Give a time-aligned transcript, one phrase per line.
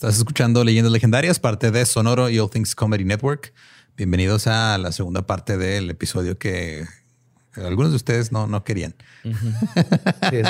[0.00, 3.52] Estás escuchando Leyendas Legendarias, parte de Sonoro y All Things Comedy Network.
[3.98, 6.86] Bienvenidos a la segunda parte del episodio que
[7.54, 8.94] algunos de ustedes no, no querían.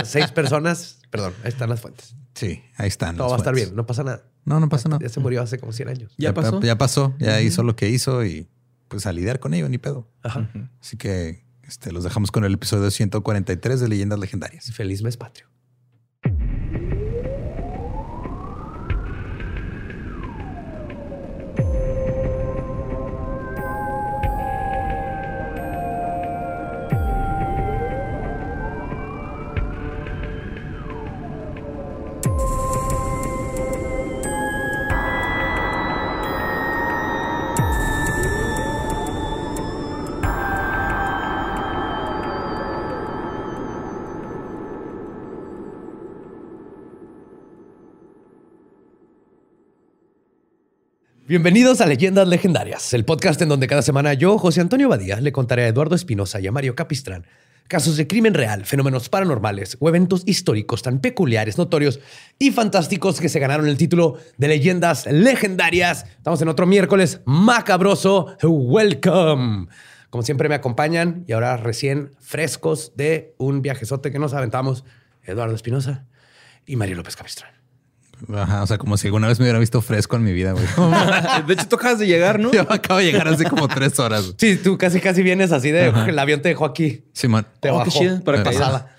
[0.05, 2.15] seis personas, perdón, ahí están las fuentes.
[2.33, 3.17] Sí, ahí están.
[3.17, 4.23] Todo va a estar bien, no pasa nada.
[4.45, 5.01] No, no pasa nada.
[5.03, 6.15] Ya se murió hace como 100 años.
[6.17, 6.61] Ya, pasó.
[6.61, 8.47] Ya pasó, ya hizo lo que hizo y
[8.87, 10.09] pues a lidiar con ello, ni pedo.
[10.81, 14.71] Así que este, los dejamos con el episodio 143 de Leyendas Legendarias.
[14.73, 15.50] Feliz mes patrio.
[51.31, 55.31] Bienvenidos a Leyendas Legendarias, el podcast en donde cada semana yo, José Antonio Badía, le
[55.31, 57.25] contaré a Eduardo Espinosa y a Mario Capistrán
[57.69, 62.01] casos de crimen real, fenómenos paranormales o eventos históricos tan peculiares, notorios
[62.37, 66.05] y fantásticos que se ganaron el título de Leyendas Legendarias.
[66.17, 68.37] Estamos en otro miércoles macabroso.
[68.43, 69.69] Welcome.
[70.11, 74.83] Como siempre me acompañan y ahora recién frescos de un viajezote que nos aventamos,
[75.23, 76.07] Eduardo Espinosa
[76.67, 77.60] y Mario López Capistrán.
[78.35, 80.67] Ajá, o sea, como si alguna vez me hubiera visto fresco en mi vida, güey.
[81.47, 82.53] de hecho, tú acabas de llegar, ¿no?
[82.53, 84.35] Yo acabo de llegar hace como tres horas.
[84.37, 87.05] Sí, tú casi casi vienes así de el avión te dejó aquí.
[87.13, 87.47] Simón.
[87.61, 88.97] Te oh, bajó para pasada.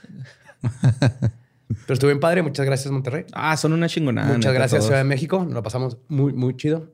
[0.62, 2.42] Pero estuve bien padre.
[2.42, 3.26] Muchas gracias, Monterrey.
[3.34, 4.34] Ah, son una chingonada.
[4.34, 5.44] Muchas gracias, Ciudad de México.
[5.44, 6.92] Nos lo pasamos muy, muy chido.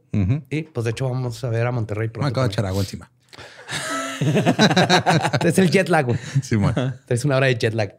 [0.49, 2.25] Y pues de hecho vamos a ver a Monterrey pronto.
[2.25, 3.11] Me acabo de echar agua encima.
[5.43, 6.17] es el jet lag, güey.
[6.41, 6.73] Simón.
[7.07, 7.95] Es una hora de jet lag.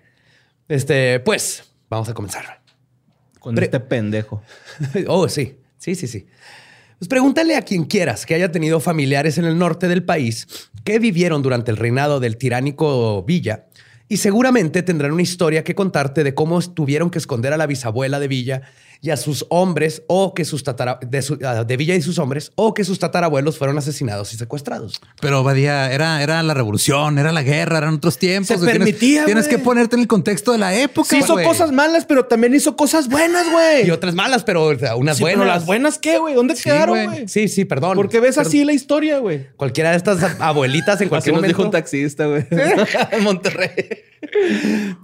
[0.68, 2.57] Este, pues, vamos a comenzar.
[3.38, 4.42] Con este pendejo.
[5.06, 5.56] oh, sí.
[5.78, 6.26] Sí, sí, sí.
[6.98, 10.48] Pues pregúntale a quien quieras que haya tenido familiares en el norte del país
[10.84, 13.66] que vivieron durante el reinado del tiránico Villa
[14.08, 18.18] y seguramente tendrán una historia que contarte de cómo tuvieron que esconder a la bisabuela
[18.18, 18.62] de Villa
[19.00, 22.84] y a sus hombres o que sus tatara, de, Villa y sus hombres o que
[22.84, 25.00] sus tatarabuelos fueron asesinados y secuestrados.
[25.20, 28.60] Pero Badía, era, era la revolución, era la guerra, eran otros tiempos.
[28.60, 29.24] Se permitía.
[29.24, 31.08] Tienes, que ponerte en el contexto de la época.
[31.08, 33.86] Sí, hizo cosas malas, pero también hizo cosas buenas, güey.
[33.86, 35.46] Y otras malas, pero unas buenas.
[35.46, 36.34] las buenas, ¿qué, güey?
[36.34, 37.28] ¿Dónde quedaron, güey?
[37.28, 37.94] Sí, sí, perdón.
[37.94, 39.46] Porque ves así la historia, güey.
[39.56, 41.48] Cualquiera de estas abuelitas en cualquier momento.
[41.48, 42.46] dijo un taxista, güey.
[43.12, 44.04] en Monterrey.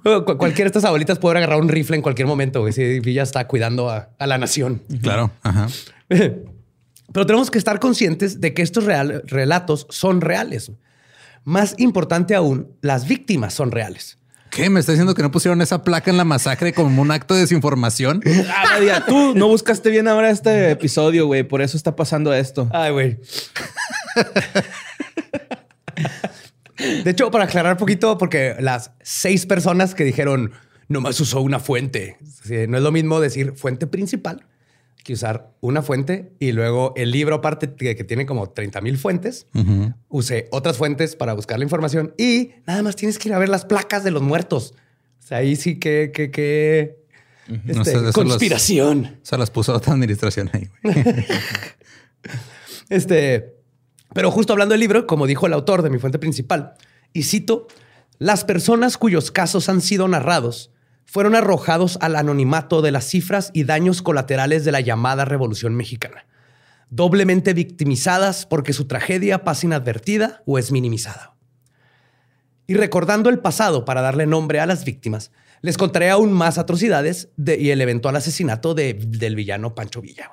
[0.03, 2.73] Cualquiera de estas abuelitas puede agarrar un rifle en cualquier momento, güey.
[2.73, 5.31] Si Villa está cuidando a la nación Claro.
[5.43, 5.69] Ajá.
[6.09, 10.73] Pero tenemos que estar conscientes de que estos relatos son reales.
[11.45, 14.19] Más importante aún, las víctimas son reales.
[14.51, 14.71] ¿Qué?
[14.71, 17.41] ¿Me está diciendo que no pusieron esa placa en la masacre como un acto de
[17.41, 18.23] desinformación?
[18.49, 21.45] Ah, tú no buscaste bien ahora este episodio, güey.
[21.45, 22.69] Por eso está pasando esto.
[22.73, 23.19] Ay, güey.
[26.77, 30.53] De hecho, para aclarar un poquito, porque las seis personas que dijeron
[30.89, 32.19] nomás usó una fuente.
[32.69, 34.47] No es lo mismo decir fuente principal
[35.03, 39.47] que usar una fuente y luego el libro aparte que, tiene como 30 mil fuentes,
[40.09, 43.51] use otras fuentes para buscar la información y nada más tienes que ir a ver
[43.51, 44.75] las placas de los muertos.
[45.23, 47.05] O sea, ahí sí que, que, que
[47.67, 49.19] este, conspiración.
[49.23, 50.69] se las puso otra administración ahí.
[52.89, 53.54] este,
[54.15, 56.75] pero justo hablando del libro, como dijo el autor de mi fuente principal,
[57.13, 57.67] y cito,
[58.19, 60.71] las personas cuyos casos han sido narrados
[61.05, 66.27] fueron arrojados al anonimato de las cifras y daños colaterales de la llamada Revolución Mexicana,
[66.91, 71.35] doblemente victimizadas porque su tragedia pasa inadvertida o es minimizada.
[72.67, 77.29] Y recordando el pasado para darle nombre a las víctimas, les contaré aún más atrocidades
[77.37, 80.31] y el eventual asesinato del villano Pancho Villa.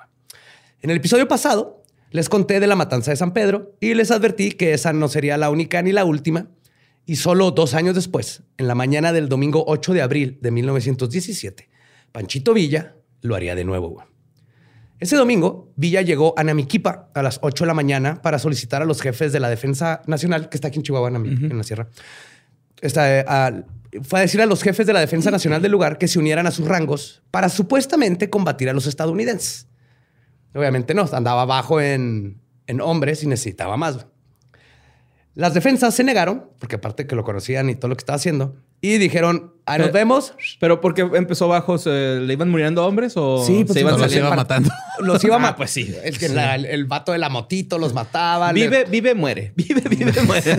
[0.81, 1.80] En el episodio pasado
[2.11, 5.37] les conté de la matanza de San Pedro y les advertí que esa no sería
[5.37, 6.47] la única ni la última,
[7.05, 11.69] y solo dos años después, en la mañana del domingo 8 de abril de 1917,
[12.11, 14.03] Panchito Villa lo haría de nuevo.
[14.99, 18.85] Ese domingo, Villa llegó a Namiquipa a las 8 de la mañana para solicitar a
[18.85, 21.87] los jefes de la Defensa Nacional, que está aquí en Chihuahua, en la sierra.
[22.81, 23.25] Eh,
[24.03, 26.47] fue a decir a los jefes de la Defensa Nacional del lugar que se unieran
[26.47, 29.67] a sus rangos para supuestamente combatir a los estadounidenses.
[30.53, 34.05] Obviamente no, andaba bajo en, en hombres y necesitaba más.
[35.33, 38.57] Las defensas se negaron, porque aparte que lo conocían y todo lo que estaba haciendo,
[38.83, 40.33] y dijeron, ahí nos vemos.
[40.59, 41.77] ¿Pero porque empezó bajo?
[41.85, 44.71] ¿Le iban muriendo hombres o sí, pues se iban, los iba matando?
[44.99, 45.95] Los iba ah, pues sí.
[46.03, 48.51] Es que el, vato de la motito los mataba.
[48.51, 49.51] Vive, vive, muere.
[49.55, 50.55] Vive, vive, muere.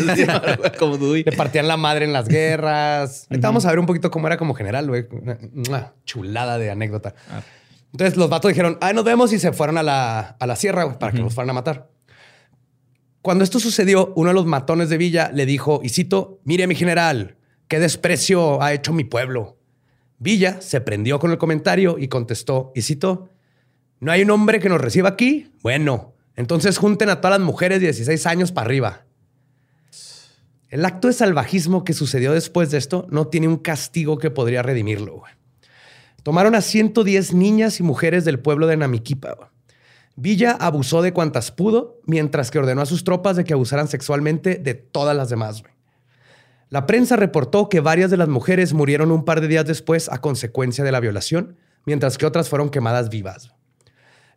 [0.78, 0.96] como.
[0.96, 3.26] Le partían la madre en las guerras.
[3.30, 5.06] Ahorita vamos a ver un poquito cómo era como general, güey.
[5.68, 7.14] Una chulada de anécdota.
[7.30, 7.42] Ah.
[7.92, 10.84] Entonces los vatos dijeron, ah, nos vemos y se fueron a la, a la sierra
[10.84, 11.90] güey, para que los fueran a matar.
[13.20, 16.74] Cuando esto sucedió, uno de los matones de Villa le dijo, y cito, mire mi
[16.74, 17.36] general,
[17.68, 19.58] qué desprecio ha hecho mi pueblo.
[20.18, 23.28] Villa se prendió con el comentario y contestó, y cito,
[24.00, 25.52] ¿no hay un hombre que nos reciba aquí?
[25.62, 29.04] Bueno, entonces junten a todas las mujeres de 16 años para arriba.
[30.70, 34.62] El acto de salvajismo que sucedió después de esto no tiene un castigo que podría
[34.62, 35.18] redimirlo.
[35.18, 35.32] güey.
[36.22, 39.50] Tomaron a 110 niñas y mujeres del pueblo de Namiquipa.
[40.14, 44.56] Villa abusó de cuantas pudo, mientras que ordenó a sus tropas de que abusaran sexualmente
[44.56, 45.64] de todas las demás.
[46.68, 50.20] La prensa reportó que varias de las mujeres murieron un par de días después a
[50.20, 53.52] consecuencia de la violación, mientras que otras fueron quemadas vivas.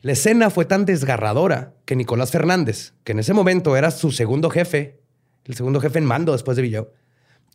[0.01, 4.49] La escena fue tan desgarradora que Nicolás Fernández, que en ese momento era su segundo
[4.49, 4.99] jefe,
[5.45, 6.89] el segundo jefe en mando después de Villao,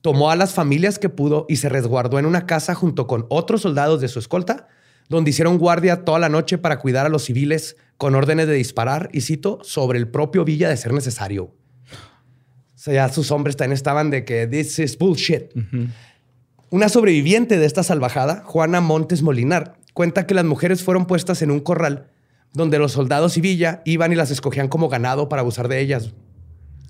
[0.03, 3.63] tomó a las familias que pudo y se resguardó en una casa junto con otros
[3.63, 4.69] soldados de su escolta,
[5.09, 9.11] donde hicieron guardia toda la noche para cuidar a los civiles con órdenes de disparar,
[9.13, 11.45] y cito, sobre el propio Villa de ser necesario.
[11.45, 15.51] O sea, ya sus hombres también estaban de que this is bullshit.
[16.71, 21.51] Una sobreviviente de esta salvajada, Juana Montes Molinar, cuenta que las mujeres fueron puestas en
[21.51, 22.09] un corral
[22.55, 26.13] donde los soldados y Villa iban y las escogían como ganado para abusar de ellas.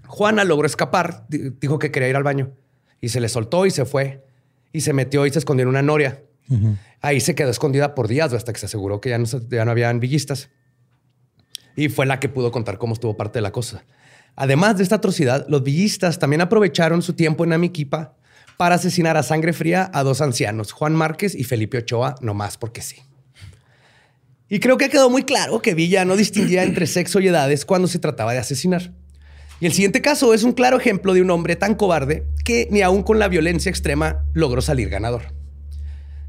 [0.07, 2.53] Juana logró escapar, di- dijo que quería ir al baño
[3.01, 4.25] y se le soltó y se fue
[4.73, 6.23] y se metió y se escondió en una noria.
[7.01, 9.71] Ahí se quedó escondida por días hasta que se aseguró que ya no, ya no
[9.71, 10.51] habían villistas.
[11.77, 13.85] Y fue la que pudo contar cómo estuvo parte de la cosa.
[14.37, 18.17] Además de esta atrocidad, los villistas también aprovecharon su tiempo en Amiquipa
[18.57, 22.83] para asesinar a sangre fría a dos ancianos, Juan Márquez y Felipe Ochoa, nomás porque
[22.83, 22.97] sí.
[24.49, 27.89] Y creo que quedó muy claro que Villa no distinguía entre sexo y edades cuando
[27.89, 28.93] se trataba de asesinar.
[29.61, 32.81] Y el siguiente caso es un claro ejemplo de un hombre tan cobarde que ni
[32.81, 35.35] aún con la violencia extrema logró salir ganador.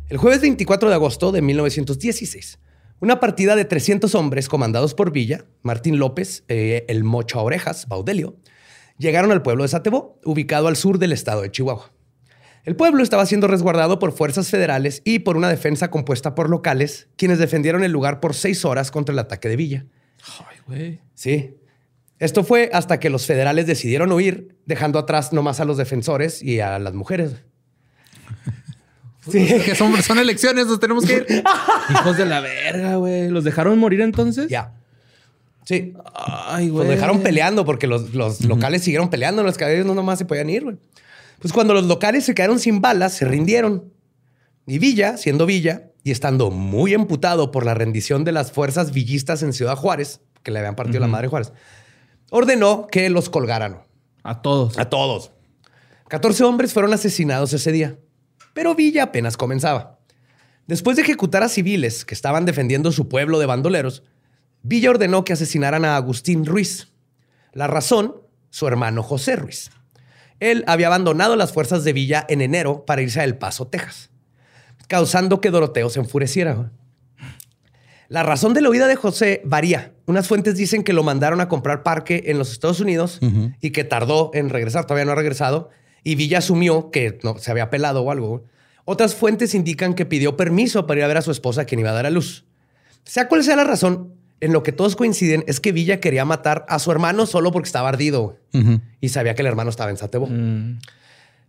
[0.10, 2.60] El jueves 24 de agosto de 1916,
[3.00, 7.88] una partida de 300 hombres comandados por Villa, Martín López, eh, el Mocho a Orejas,
[7.88, 8.36] Baudelio,
[8.98, 11.94] llegaron al pueblo de Satebó, ubicado al sur del estado de Chihuahua.
[12.66, 17.08] El pueblo estaba siendo resguardado por fuerzas federales y por una defensa compuesta por locales,
[17.16, 19.86] quienes defendieron el lugar por seis horas contra el ataque de Villa.
[20.38, 21.02] Ay, güey.
[21.16, 21.56] Sí.
[22.22, 26.60] Esto fue hasta que los federales decidieron huir, dejando atrás nomás a los defensores y
[26.60, 27.34] a las mujeres.
[29.32, 29.46] Sí.
[29.64, 31.44] Que son, son elecciones, nos tenemos que ir.
[31.92, 33.30] Hijos de la verga, güey.
[33.30, 34.50] ¿Los dejaron morir entonces?
[34.50, 34.74] Ya.
[35.64, 35.94] Sí.
[36.16, 36.88] Ay, Los güey.
[36.88, 39.44] dejaron peleando porque los, los locales siguieron peleando.
[39.44, 40.78] Los caballeros no nomás se podían ir, güey.
[41.40, 43.94] Pues cuando los locales se quedaron sin balas, se rindieron.
[44.66, 49.44] Y Villa, siendo Villa y estando muy emputado por la rendición de las fuerzas villistas
[49.44, 51.54] en Ciudad Juárez, que le habían partido la madre Juárez,
[52.32, 53.84] ordenó que los colgaran
[54.24, 54.80] A todos.
[54.80, 55.32] a todos.
[56.08, 58.00] 14 hombres fueron asesinados ese día,
[58.54, 60.00] pero Villa apenas comenzaba.
[60.68, 64.04] Después de ejecutar a civiles que estaban defendiendo su pueblo de bandoleros,
[64.64, 66.88] Villa ordenó que asesinaran a Agustín Ruiz.
[67.54, 68.16] La razón,
[68.50, 69.72] su hermano José Ruiz.
[70.40, 74.10] Él había abandonado las fuerzas de Villa en enero para irse a El Paso, Texas,
[74.88, 76.72] causando que Doroteo se enfureciera.
[78.12, 79.94] La razón de la huida de José varía.
[80.06, 83.22] Unas fuentes dicen que lo mandaron a comprar parque en los Estados Unidos
[83.62, 85.70] y que tardó en regresar, todavía no ha regresado,
[86.04, 88.44] y Villa asumió que no, se había pelado o algo.
[88.84, 91.92] Otras fuentes indican que pidió permiso para ir a ver a su esposa, quien iba
[91.92, 92.44] a dar a luz.
[93.06, 96.66] Sea cual sea la razón, en lo que todos coinciden es que Villa quería matar
[96.68, 98.36] a su hermano solo porque estaba ardido
[99.00, 100.28] y sabía que el hermano estaba en Satebo.
[100.28, 100.80] Mm.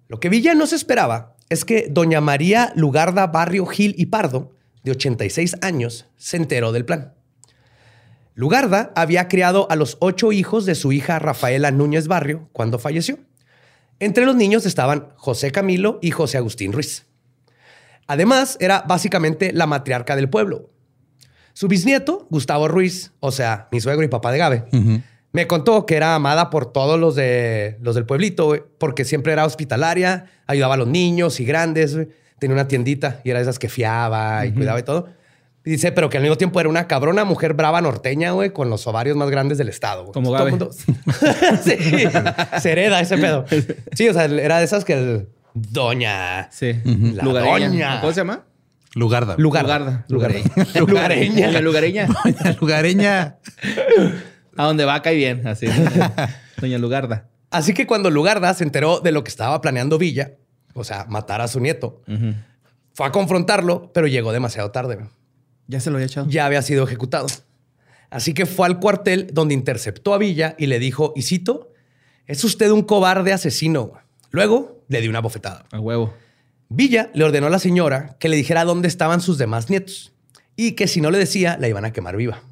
[0.06, 4.52] Lo que Villa no se esperaba es que doña María Lugarda Barrio Gil y Pardo,
[4.82, 7.14] de 86 años, se enteró del plan.
[8.34, 13.18] Lugarda había criado a los ocho hijos de su hija Rafaela Núñez Barrio cuando falleció.
[14.00, 17.06] Entre los niños estaban José Camilo y José Agustín Ruiz.
[18.06, 20.70] Además, era básicamente la matriarca del pueblo.
[21.52, 24.64] Su bisnieto, Gustavo Ruiz, o sea, mi suegro y papá de Gabe,
[25.32, 29.44] me contó que era amada por todos los, de, los del pueblito, porque siempre era
[29.44, 31.96] hospitalaria, ayudaba a los niños y grandes.
[32.42, 35.08] Tenía una tiendita y era de esas que fiaba y cuidaba y todo.
[35.64, 38.68] Y dice, pero que al mismo tiempo era una cabrona mujer brava norteña, güey, con
[38.68, 40.02] los ovarios más grandes del estado.
[40.02, 40.12] güey.
[40.12, 40.50] Como Gabe.
[40.50, 40.70] mundo-
[41.62, 41.76] sí,
[42.60, 43.44] se hereda ese pedo.
[43.94, 46.50] Sí, o sea, era de esas que el doña...
[46.50, 46.72] Sí.
[47.14, 47.68] La Lugareña.
[47.68, 48.00] doña.
[48.00, 48.44] ¿Cómo se llama?
[48.94, 49.36] Lugarda.
[49.38, 50.04] Lugarda.
[50.08, 50.50] Lugareña.
[50.56, 50.80] Doña
[51.60, 51.60] Lugareña.
[51.60, 52.06] Lugareña.
[52.24, 53.36] Doña Lugareña.
[54.56, 55.46] A donde va cae bien.
[55.46, 55.66] Así.
[56.60, 57.28] Doña Lugarda.
[57.50, 60.32] Así que cuando Lugarda se enteró de lo que estaba planeando Villa,
[60.74, 62.02] o sea, matar a su nieto,
[62.94, 64.98] fue a confrontarlo, pero llegó demasiado tarde.
[65.66, 66.28] Ya se lo había echado.
[66.28, 67.26] Ya había sido ejecutado.
[68.10, 71.72] Así que fue al cuartel donde interceptó a Villa y le dijo, y cito,
[72.26, 73.84] es usted un cobarde asesino.
[73.84, 74.02] güey".
[74.30, 75.64] Luego le dio una bofetada.
[75.72, 76.12] A huevo.
[76.68, 80.12] Villa le ordenó a la señora que le dijera dónde estaban sus demás nietos.
[80.54, 82.42] y que si no le decía, la iban a quemar viva.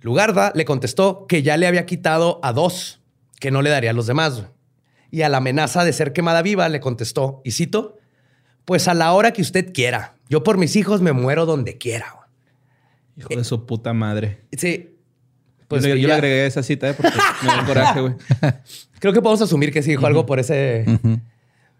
[0.00, 3.00] Lugarda le contestó que ya le había quitado a dos,
[3.38, 4.44] que no le daría a los demás.
[5.16, 7.96] Y a la amenaza de ser quemada viva le contestó, y cito,
[8.66, 10.12] pues a la hora que usted quiera.
[10.28, 12.28] Yo por mis hijos me muero donde quiera.
[13.16, 14.42] Hijo de su puta madre.
[14.58, 14.94] Sí.
[15.68, 16.92] Pues yo, yo le agregué esa cita ¿eh?
[16.92, 18.14] porque me da coraje, güey.
[18.98, 20.84] Creo que podemos asumir que sí dijo algo por ese.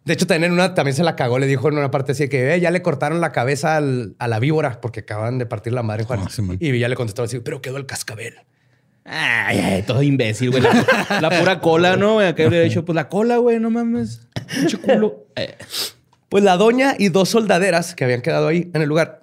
[0.06, 1.38] De hecho, también en una también se la cagó.
[1.38, 4.40] Le dijo en una parte así que eh, ya le cortaron la cabeza a la
[4.40, 6.20] víbora porque acaban de partir la madre en Juan.
[6.22, 8.36] Ah, y ya le contestó así, pero quedó el cascabel.
[9.08, 10.62] Ay, ay, todo imbécil, güey.
[10.62, 12.18] La, pura cola, ¿no?
[12.18, 14.26] Acá habría dicho, pues la cola, güey, no mames.
[14.60, 15.26] Mucho culo.
[16.28, 19.22] Pues la doña y dos soldaderas que habían quedado ahí en el lugar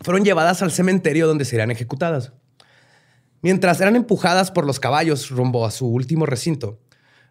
[0.00, 2.32] fueron llevadas al cementerio donde serían ejecutadas.
[3.42, 6.78] Mientras eran empujadas por los caballos rumbo a su último recinto,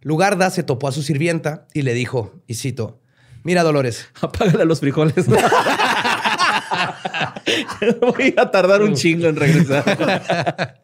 [0.01, 2.99] Lugarda se topó a su sirvienta y le dijo, y cito,
[3.43, 4.09] mira Dolores.
[4.21, 5.25] Apágale los frijoles.
[8.01, 10.81] Voy a tardar un chingo en regresar.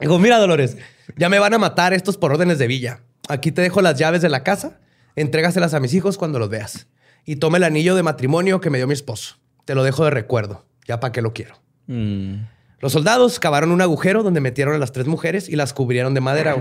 [0.00, 0.76] Dijo, mira Dolores,
[1.16, 3.00] ya me van a matar estos por órdenes de villa.
[3.28, 4.80] Aquí te dejo las llaves de la casa,
[5.16, 6.86] entrégaselas a mis hijos cuando los veas.
[7.24, 9.36] Y tome el anillo de matrimonio que me dio mi esposo.
[9.64, 11.56] Te lo dejo de recuerdo, ya para qué lo quiero.
[11.86, 12.36] Mm.
[12.80, 16.20] Los soldados cavaron un agujero donde metieron a las tres mujeres y las cubrieron de
[16.20, 16.56] madera.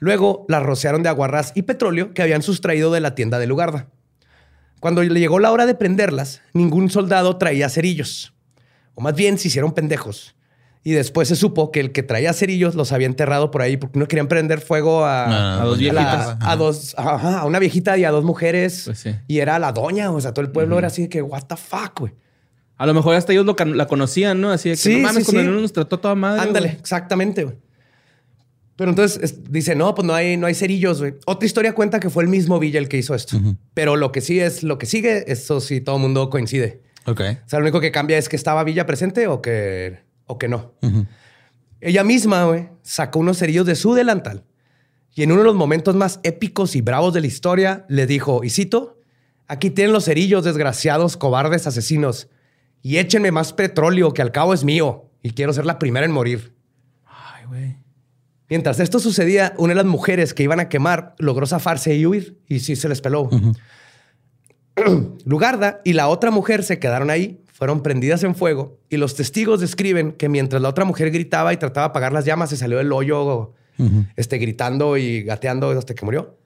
[0.00, 3.88] Luego las rociaron de aguarrás y petróleo que habían sustraído de la tienda de Lugarda.
[4.80, 8.34] Cuando le llegó la hora de prenderlas, ningún soldado traía cerillos.
[8.94, 10.36] O más bien se hicieron pendejos.
[10.84, 13.98] Y después se supo que el que traía cerillos los había enterrado por ahí porque
[13.98, 16.36] no querían prender fuego a, ah, dos viejitas.
[16.40, 18.82] A, dos, a una viejita y a dos mujeres.
[18.84, 21.44] Pues y era la doña, o sea, todo el pueblo era así de que, what
[21.44, 22.12] the fuck, güey.
[22.76, 24.50] A lo mejor hasta ellos la conocían, ¿no?
[24.50, 26.42] Así de que sí, no mames, sí, cuando nos trató toda madre.
[26.42, 27.56] Ándale, exactamente, güey.
[28.76, 31.14] Pero entonces dice, no, pues no hay, no hay cerillos, güey.
[31.26, 33.36] Otra historia cuenta que fue el mismo Villa el que hizo esto.
[33.74, 36.80] Pero lo que sí es, lo que sigue, eso sí, todo el mundo coincide.
[37.04, 37.20] Ok.
[37.20, 40.46] O sea, lo único que cambia es que estaba Villa presente o que, o que
[40.46, 40.74] no.
[41.80, 44.44] Ella misma, güey, sacó unos cerillos de su delantal
[45.18, 48.44] y en uno de los momentos más épicos y bravos de la historia le dijo,
[48.44, 49.00] y cito,
[49.48, 52.28] aquí tienen los cerillos, desgraciados, cobardes, asesinos,
[52.82, 56.12] y échenme más petróleo que al cabo es mío y quiero ser la primera en
[56.12, 56.54] morir.
[57.04, 57.76] Ay, güey.
[58.48, 62.38] Mientras esto sucedía, una de las mujeres que iban a quemar logró zafarse y huir
[62.46, 63.28] y sí se les peló.
[65.24, 69.58] Lugarda y la otra mujer se quedaron ahí, fueron prendidas en fuego y los testigos
[69.58, 72.78] describen que mientras la otra mujer gritaba y trataba de apagar las llamas, se salió
[72.78, 73.52] del hoyo
[74.14, 76.38] este, gritando y gateando hasta que murió.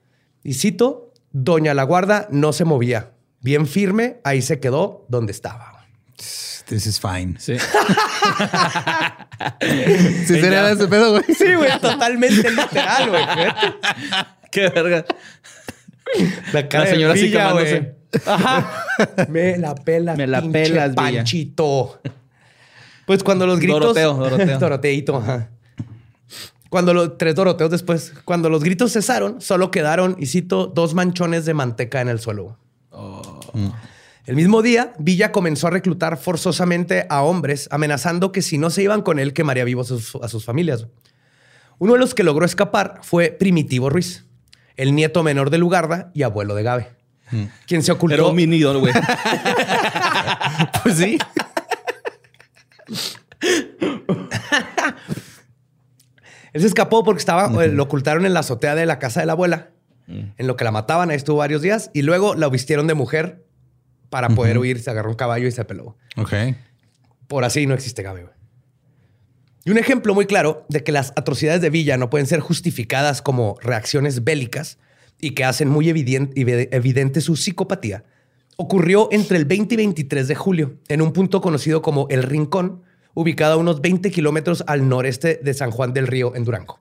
[0.43, 3.11] Y cito, Doña La Guarda no se movía.
[3.41, 5.85] Bien firme, ahí se quedó donde estaba.
[6.67, 7.35] This is fine.
[7.37, 7.57] Sí.
[9.61, 11.23] ¿Sí sería ese pedo, güey?
[11.35, 13.23] Sí, güey, totalmente literal, güey.
[14.51, 15.05] Qué verga.
[16.53, 17.95] La, cara la señora así quemándose.
[18.25, 18.85] Ajá.
[19.29, 20.15] Me la pela.
[20.15, 21.99] Me la pelas, Panchito.
[23.05, 23.79] Pues cuando los gritos.
[23.79, 24.59] Doroteo, Doroteo.
[24.59, 25.49] Doroteito, ajá.
[26.69, 31.45] Cuando los tres Doroteos después, cuando los gritos cesaron, solo quedaron, y cito, dos manchones
[31.45, 32.57] de manteca en el suelo.
[32.89, 33.21] Oh.
[33.53, 33.69] Mm.
[34.25, 38.81] El mismo día, Villa comenzó a reclutar forzosamente a hombres, amenazando que si no se
[38.81, 40.87] iban con él, quemaría vivos a sus, familias.
[41.77, 44.25] Uno de los que logró escapar fue Primitivo Ruiz,
[44.77, 46.87] el nieto menor de Lugarda y abuelo de Gabe,
[47.33, 47.49] hmm.
[47.67, 48.15] quien se ocultó.
[48.15, 48.93] Era un mini güey.
[50.83, 51.17] pues sí.
[56.53, 59.33] Él se escapó porque estaba, lo ocultaron en la azotea de la casa de la
[59.33, 59.71] abuela,
[60.07, 60.21] hmm.
[60.37, 61.09] en lo que la mataban.
[61.09, 63.45] Ahí estuvo varios días y luego la vistieron de mujer
[64.09, 64.79] para poder huir.
[64.79, 65.97] Se agarró un caballo y se peló.
[66.17, 66.33] Ok.
[67.27, 68.27] Por así no existe Gabe.
[69.65, 73.21] Y un ejemplo muy claro de que las atrocidades de Villa no pueden ser justificadas
[73.21, 74.77] como reacciones bélicas
[75.23, 78.03] y que hacen muy evidente, su psicopatía,
[78.57, 82.83] ocurrió entre el 20 y 23 de julio en un punto conocido como El Rincón,
[83.13, 86.79] ubicado a unos 20 kilómetros al noreste de San Juan del Río, en Durango.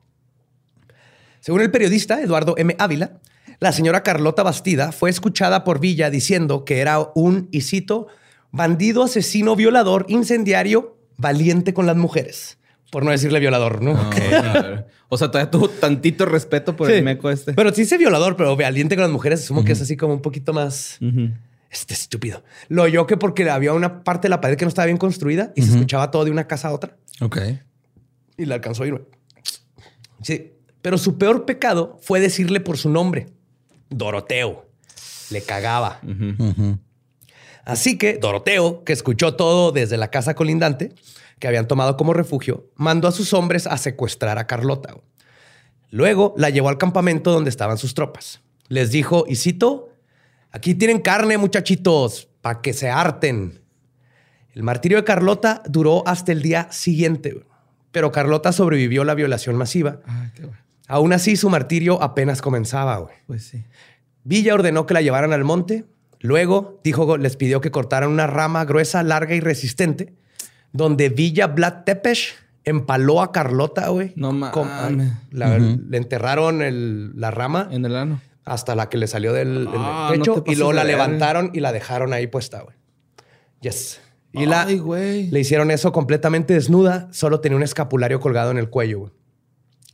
[1.39, 2.75] Según el periodista Eduardo M.
[2.81, 3.21] Ávila,
[3.61, 8.09] la señora Carlota Bastida fue escuchada por Villa diciendo que era un, y cito,
[8.51, 12.59] bandido, asesino, violador, incendiario, valiente con las mujeres.
[12.93, 13.93] Por no decirle violador, ¿no?
[15.09, 17.55] o sea, todavía tuvo tantito respeto por el meco este.
[17.55, 20.21] Pero sí dice violador, pero valiente con las mujeres, asumo que es así como un
[20.21, 20.99] poquito más...
[21.71, 22.45] Este estúpido.
[22.69, 25.55] Lo oyó que porque había una parte de la pared que no estaba bien construida
[25.57, 26.99] y se escuchaba todo de una casa a otra.
[27.23, 27.39] Ok.
[28.37, 29.03] Y le alcanzó a ir.
[30.23, 30.53] Sí.
[30.83, 33.29] Pero su peor pecado fue decirle por su nombre.
[33.89, 34.67] Doroteo.
[35.31, 35.99] Le cagaba.
[37.65, 40.93] Así que Doroteo, que escuchó todo desde la casa colindante,
[41.39, 44.97] que habían tomado como refugio, mandó a sus hombres a secuestrar a Carlota.
[45.91, 48.41] Luego la llevó al campamento donde estaban sus tropas.
[48.69, 49.91] Les dijo, y cito,
[50.51, 53.63] aquí tienen carne, muchachitos, para que se harten.
[54.55, 57.45] El martirio de Carlota duró hasta el día siguiente,
[57.91, 60.01] pero Carlota sobrevivió la violación masiva.
[60.07, 60.59] Ah, qué bueno.
[60.89, 62.99] Aún así, su martirio apenas comenzaba.
[62.99, 63.15] güey.
[63.27, 63.65] Pues sí.
[64.25, 65.85] Villa ordenó que la llevaran al monte.
[66.23, 70.15] Luego dijo, les pidió que cortaran una rama gruesa, larga y resistente,
[70.73, 74.13] donde Villa Vlad Tepes empaló a Carlota, güey.
[74.17, 75.13] No mames.
[75.31, 78.21] La- Le enterraron el- la rama En el ano.
[78.45, 81.73] hasta la que le salió del, Ah, pecho te y luego la levantaron y la
[81.73, 82.77] dejaron ahí puesta, güey.
[83.61, 84.01] Yes.
[84.33, 85.29] Y la, Ay, güey.
[85.31, 89.13] le hicieron eso completamente desnuda, solo tenía un escapulario colgado en el cuello, güey.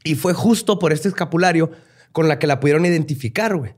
[0.04, 1.70] Y fue justo por este escapulario
[2.12, 3.74] con la que la pudieron identificar, güey.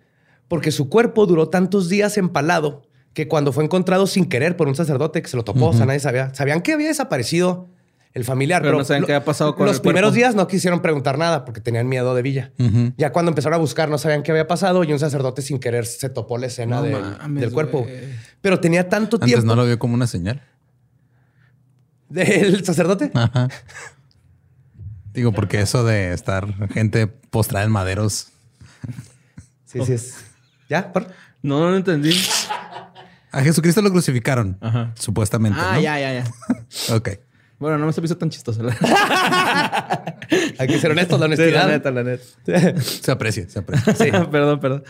[0.50, 2.82] Porque su cuerpo duró tantos días empalado
[3.14, 5.86] que cuando fue encontrado sin querer por un sacerdote que se lo topó, o sea,
[5.86, 6.34] nadie sabía.
[6.34, 7.68] Sabían que había desaparecido
[8.14, 8.60] el familiar.
[8.60, 11.18] Pero no sabían lo- qué había pasado con Los el primeros días no quisieron preguntar
[11.18, 12.50] nada porque tenían miedo de Villa.
[12.96, 15.86] Ya cuando empezaron a buscar no sabían qué había pasado y un sacerdote sin querer
[15.86, 17.86] se topó la escena No del, mames, del cuerpo.
[18.40, 20.42] Pero tenía tanto Antes tiempo no lo vio como una señal.
[22.08, 23.12] del sacerdote.
[23.14, 23.48] Ajá.
[25.12, 28.28] Digo, porque eso de estar gente postrada en maderos.
[29.66, 30.14] Sí, sí es.
[30.70, 30.90] ¿Ya?
[30.92, 31.08] ¿Por?
[31.42, 32.14] No, no lo entendí.
[33.32, 34.56] A Jesucristo lo crucificaron.
[34.62, 34.92] Ajá.
[34.98, 35.58] Supuestamente.
[35.62, 35.80] Ah, ¿no?
[35.82, 36.24] ya, ya, ya.
[36.94, 37.10] Ok.
[37.58, 38.62] Bueno, no me se me hizo tan chistoso.
[40.58, 41.66] Hay que ser honestos, la Sí, honestidad.
[41.66, 42.80] la neta, la neta.
[42.80, 43.94] Se aprecia, se aprecia.
[43.94, 44.10] Sí.
[44.30, 44.84] perdón, perdón.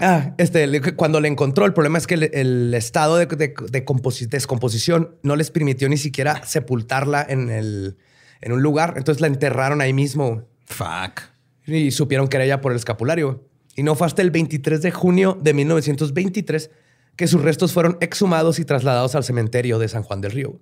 [0.00, 3.84] Ah, este, cuando le encontró, el problema es que el, el estado de, de- de
[3.84, 7.98] composi- descomposición no les permitió ni siquiera sepultarla en, el,
[8.40, 8.94] en un lugar.
[8.96, 11.20] Entonces la enterraron ahí mismo Fuck.
[11.66, 13.46] y supieron que era ella por el escapulario.
[13.76, 16.70] Y no fue hasta el 23 de junio de 1923
[17.16, 20.60] que sus restos fueron exhumados y trasladados al cementerio de San Juan del Río.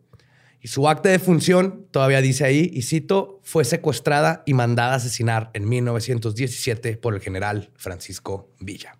[0.62, 4.96] Y su acta de función, todavía dice ahí, y cito, fue secuestrada y mandada a
[4.96, 8.96] asesinar en 1917 por el general Francisco Villa.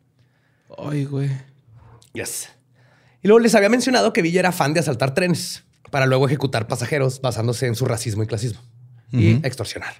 [0.78, 1.28] Ay, güey.
[2.14, 2.48] Yes.
[3.22, 6.66] Y luego les había mencionado que Villa era fan de asaltar trenes para luego ejecutar
[6.66, 8.60] pasajeros basándose en su racismo y clasismo
[9.12, 9.92] y extorsionar.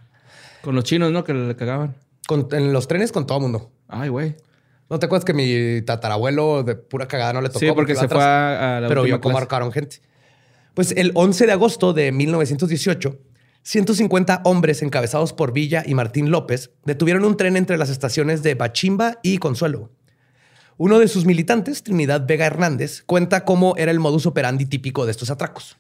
[0.63, 1.25] Con los chinos, ¿no?
[1.25, 1.97] Que le cagaban.
[2.27, 3.73] Con- en los trenes con todo mundo.
[3.91, 4.37] Ay, güey.
[4.89, 7.61] ¿No te acuerdas que mi tatarabuelo de pura cagada no le tocó?
[7.61, 8.19] Sí, porque iba se atrás?
[8.19, 9.39] fue a, a la Pero vio cómo
[9.73, 10.01] gente.
[10.75, 13.19] Pues el 11 de agosto de 1918,
[13.63, 18.55] 150 hombres encabezados por Villa y Martín López detuvieron un tren entre las estaciones de
[18.55, 19.91] Bachimba y Consuelo.
[20.77, 25.11] Uno de sus militantes, Trinidad Vega Hernández, cuenta cómo era el modus operandi típico de
[25.11, 25.77] estos atracos.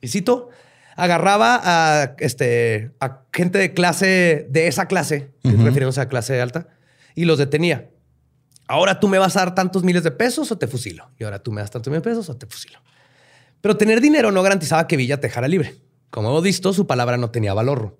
[0.00, 0.50] Y cito,
[0.94, 6.68] agarraba a, este, a gente de clase, de esa clase, refiriéndose a clase alta,
[7.14, 7.90] y los detenía.
[8.68, 11.10] Ahora tú me vas a dar tantos miles de pesos o te fusilo.
[11.18, 12.78] Y ahora tú me das tantos miles de pesos o te fusilo.
[13.60, 15.76] Pero tener dinero no garantizaba que Villa te dejara libre.
[16.10, 17.98] Como hemos visto, su palabra no tenía valor.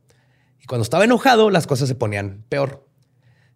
[0.60, 2.86] Y cuando estaba enojado, las cosas se ponían peor.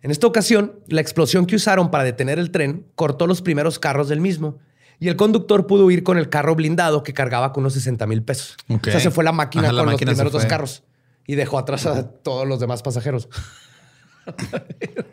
[0.02, 4.08] En esta ocasión, la explosión que usaron para detener el tren cortó los primeros carros
[4.08, 4.58] del mismo
[4.98, 8.22] y el conductor pudo huir con el carro blindado que cargaba con unos 60 mil
[8.22, 8.56] pesos.
[8.68, 10.84] O sea, se fue la máquina Ajá, la con máquina los primeros dos carros
[11.26, 13.28] y dejó atrás a todos los demás pasajeros.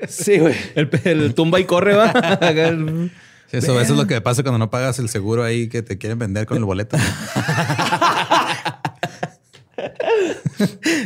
[0.07, 0.55] Sí, güey.
[0.75, 2.11] El, el tumba y corre, va.
[3.51, 5.97] Sí, Eso, eso es lo que pasa cuando no pagas el seguro ahí que te
[5.99, 6.97] quieren vender con el boleto.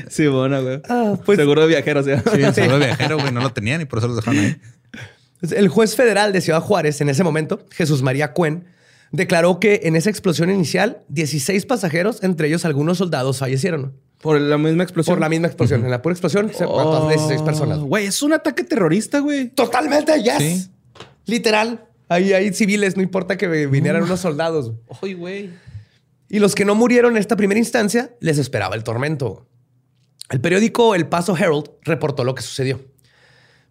[0.10, 0.82] sí, bueno, güey.
[0.90, 2.12] Ah, pues- Seguro de viajeros, ¿sí?
[2.34, 4.56] Sí, el seguro de viajero, güey, no lo tenían y por eso los dejaron ahí.
[5.40, 8.66] Pues, El juez federal de Ciudad Juárez, en ese momento, Jesús María Cuen,
[9.12, 13.94] declaró que en esa explosión inicial, 16 pasajeros, entre ellos algunos soldados, fallecieron.
[14.22, 15.16] Por la misma explosión.
[15.16, 15.84] Por la misma explosión.
[15.86, 17.78] En la pura explosión se mataron 16 personas.
[17.80, 19.50] Oh, Güey, es un ataque terrorista, güey.
[19.50, 20.38] Totalmente, yes.
[20.38, 20.72] Sí.
[21.26, 21.86] Literal.
[22.10, 24.72] Ahí hay civiles, no importa que vinieran unos soldados.
[25.02, 25.50] Ay, güey.
[26.30, 29.48] Y los que no murieron en esta primera instancia, les esperaba el tormento.
[30.30, 32.82] El periódico El Paso Herald reportó lo que sucedió.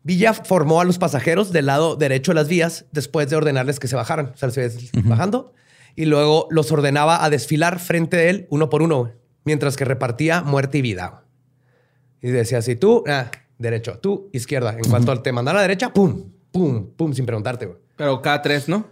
[0.02, 3.88] Villa formó a los pasajeros del lado derecho de las vías después de ordenarles que
[3.88, 4.32] se bajaran.
[4.34, 5.52] O sea, se iba bajando.
[5.96, 9.12] Y luego los ordenaba a desfilar frente de él uno por uno, güey,
[9.46, 11.22] mientras que repartía muerte y vida.
[12.20, 14.76] Y decía así, tú, ah, derecho, tú, izquierda.
[14.76, 17.78] En cuanto te mandaron a la derecha, pum, pum, pum, sin preguntarte, güey.
[17.96, 18.88] Pero cada tres, ¿no?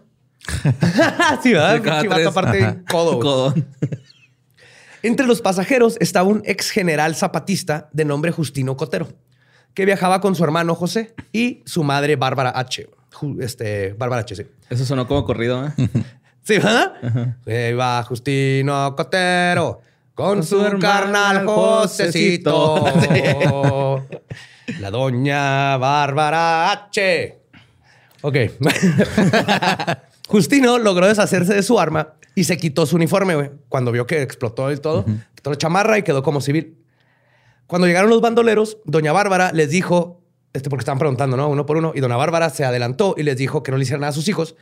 [1.43, 1.83] sí, ¿verdad?
[1.83, 2.27] Cada tres.
[2.27, 2.77] aparte, Ajá.
[2.91, 3.19] codo.
[3.19, 3.67] Codón.
[5.03, 9.09] Entre los pasajeros estaba un ex general zapatista de nombre Justino Cotero,
[9.75, 12.89] que viajaba con su hermano José y su madre Bárbara H.
[13.41, 14.47] Este, Bárbara H, sí.
[14.71, 15.73] Eso sonó como corrido, ¿eh?
[16.43, 16.93] Sí, ¿verdad?
[17.47, 19.81] Se va Justino Cotero
[20.15, 22.85] con, su, carnal Josecito.
[24.81, 27.39] La doña Bárbara H.
[28.23, 28.37] Ok.
[30.29, 33.51] Justino logró deshacerse de su arma y se quitó su uniforme, güey.
[33.69, 36.79] Cuando vio que explotó y todo, quitó la chamarra y quedó como civil.
[37.67, 40.23] Cuando llegaron los bandoleros, doña Bárbara les dijo,
[40.53, 41.49] este porque estaban preguntando, ¿no?
[41.49, 44.03] Uno por uno, y doña Bárbara se adelantó y les dijo que no le hicieran
[44.03, 44.57] nada a sus hijos,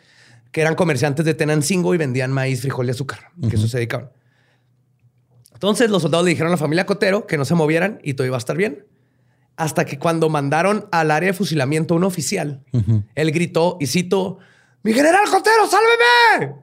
[0.51, 4.11] que eran comerciantes de Tenancingo y vendían maíz, frijol y azúcar, que eso se dedicaban.
[5.53, 8.27] Entonces los soldados le dijeron a la familia Cotero que no se movieran y todo
[8.27, 8.87] iba a estar bien.
[9.57, 12.63] Hasta que cuando mandaron al área de fusilamiento a un oficial,
[13.15, 14.39] él gritó y cito,
[14.83, 16.57] ¡Mi general Cotero, sálveme!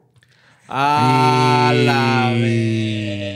[0.68, 2.32] A la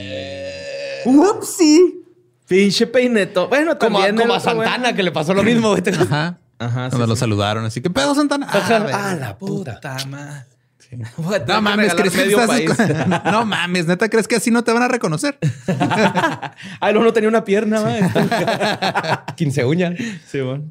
[0.04, 1.06] vez.
[1.06, 2.00] ¡Upsi!
[2.48, 3.48] Pinche peineto.
[3.48, 4.28] Bueno, Como, a- también.
[4.28, 4.40] como a.
[4.40, 5.74] Santana, que le pasó lo mismo.
[5.76, 6.40] Ajá.
[6.60, 7.20] Ajá, sí, Cuando lo sí.
[7.22, 7.66] saludaron.
[7.66, 8.48] Así que pedo, Santana.
[8.50, 8.76] Ajá.
[8.94, 9.20] Ah, ver.
[9.22, 9.80] la puta.
[10.10, 10.46] madre.
[11.48, 12.72] No mames, ¿crees que medio estás- país.
[13.32, 15.38] No mames, neta, ¿crees que así no te van a reconocer?
[16.80, 18.02] Ay, no, no tenía una pierna, güey.
[19.36, 19.94] 15 uñas.
[20.28, 20.66] Sí, bueno.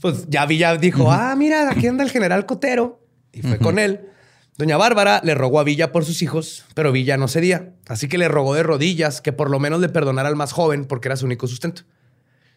[0.00, 3.00] Pues ya Villa dijo, ah, mira, aquí anda el general Cotero.
[3.32, 4.00] Y fue con él.
[4.56, 7.70] Doña Bárbara le rogó a Villa por sus hijos, pero Villa no cedía.
[7.88, 10.84] Así que le rogó de rodillas que por lo menos le perdonara al más joven
[10.84, 11.82] porque era su único sustento.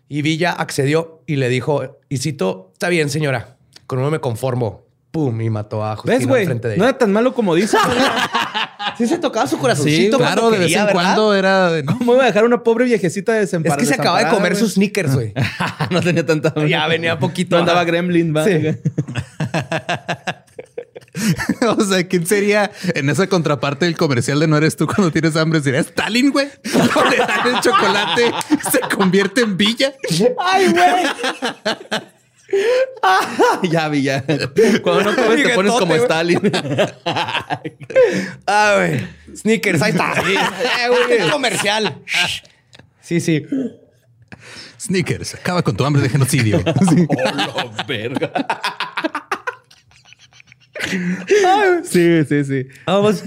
[0.10, 4.86] Y Villa accedió y le dijo, y cito, está bien, señora, con uno me conformo.
[5.14, 6.48] Pum, y mató a Justino ¿Ves, güey?
[6.48, 6.84] de No ella.
[6.90, 7.80] era tan malo como dices.
[7.86, 7.98] güey.
[8.98, 10.18] Sí se tocaba su corazoncito.
[10.18, 10.92] Sí, claro, de vez en ¿verdad?
[10.92, 11.96] cuando era de no.
[12.00, 15.14] ¿Cómo iba a dejar una pobre viejecita Es que se acaba de comer sus sneakers,
[15.14, 15.32] güey.
[15.92, 16.52] no tenía tanta.
[16.66, 17.56] Ya venía poquito.
[17.56, 18.44] No andaba gremlin, va.
[18.44, 18.54] Sí.
[21.78, 25.36] O sea, ¿quién sería en esa contraparte del comercial de no eres tú cuando tienes
[25.36, 25.62] hambre?
[25.62, 26.48] ¿Sería Stalin, güey?
[26.96, 29.94] O le dan el chocolate y se convierte en villa.
[30.40, 31.04] ¡Ay, güey!
[33.64, 34.24] ya vi, ya.
[34.82, 35.96] Cuando no comes te pones como.
[35.96, 36.40] Stalin.
[38.46, 39.08] Ah, güey.
[39.36, 40.14] Sneakers, ahí está.
[40.20, 42.02] Eh, güey, el comercial.
[43.02, 43.46] Sí, sí.
[44.80, 46.60] Sneakers, acaba con tu hambre de genocidio.
[46.90, 47.08] Sí.
[47.56, 48.32] Oh, verga.
[51.84, 52.68] sí, sí, sí.
[52.86, 53.24] Vamos.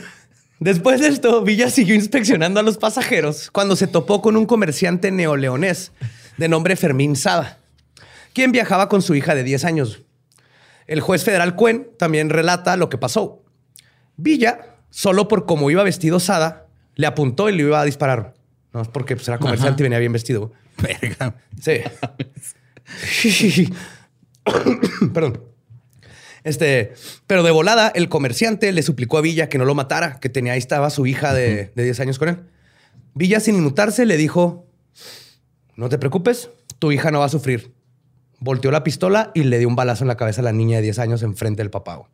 [0.59, 5.11] Después de esto, Villa siguió inspeccionando a los pasajeros cuando se topó con un comerciante
[5.11, 5.93] neoleonés
[6.39, 7.59] de nombre Fermín Sada,
[8.37, 10.03] quien viajaba con su hija de 10 años.
[10.87, 13.43] El juez federal Cuen también relata lo que pasó.
[14.19, 18.35] Villa, solo por cómo iba vestido Sada, le apuntó y le iba a disparar.
[18.75, 20.53] No es porque pues, era comerciante y venía bien vestido.
[20.83, 21.35] Verga.
[21.63, 21.81] Sí.
[25.15, 25.43] Perdón.
[26.45, 26.93] Este,
[27.27, 30.53] pero de volada, el comerciante le suplicó a Villa que no lo matara, que tenía
[30.53, 32.37] ahí estaba su hija de, de 10 años con él.
[33.15, 34.67] Villa, sin inmutarse, le dijo:
[35.75, 37.76] No te preocupes, tu hija no va a sufrir.
[38.39, 40.83] Volteó la pistola y le dio un balazo en la cabeza a la niña de
[40.83, 41.97] 10 años enfrente del papá.
[41.97, 42.09] güey.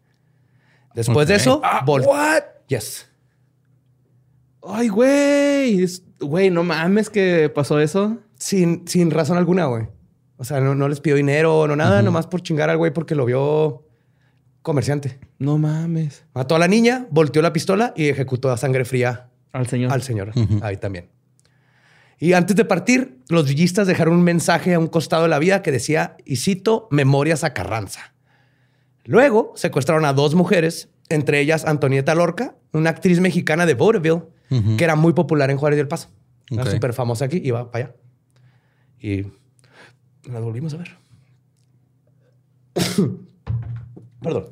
[0.95, 2.43] Después de eso, Ah, what?
[2.69, 3.09] Yes.
[4.63, 5.85] Ay, güey.
[6.21, 8.19] Güey, no mames que pasó eso.
[8.39, 9.89] Sin, sin razón alguna, güey.
[10.37, 13.15] O sea, no, no les pidió dinero, no nada, nomás por chingar al güey porque
[13.15, 13.85] lo vio
[14.63, 15.19] comerciante.
[15.39, 16.25] No mames.
[16.35, 19.93] Mató a la niña, volteó la pistola y ejecutó a sangre fría Al señor.
[19.93, 20.33] al señor.
[20.63, 21.09] Ahí también.
[22.23, 25.61] Y antes de partir, los villistas dejaron un mensaje a un costado de la vía
[25.61, 28.15] que decía, y cito, Memorias a Carranza.
[29.05, 34.23] Luego secuestraron a dos mujeres, entre ellas Antonieta Lorca, una actriz mexicana de Vaudeville,
[34.79, 36.11] que era muy popular en Juárez del Paso.
[36.49, 36.69] Era Ok.
[36.71, 37.95] súper famosa aquí, iba para allá.
[39.01, 39.23] Y
[40.31, 40.97] las volvimos a ver.
[44.23, 44.47] Perdón.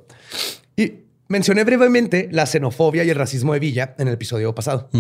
[0.74, 0.92] Y
[1.28, 4.90] mencioné brevemente la xenofobia y el racismo de Villa en el episodio pasado.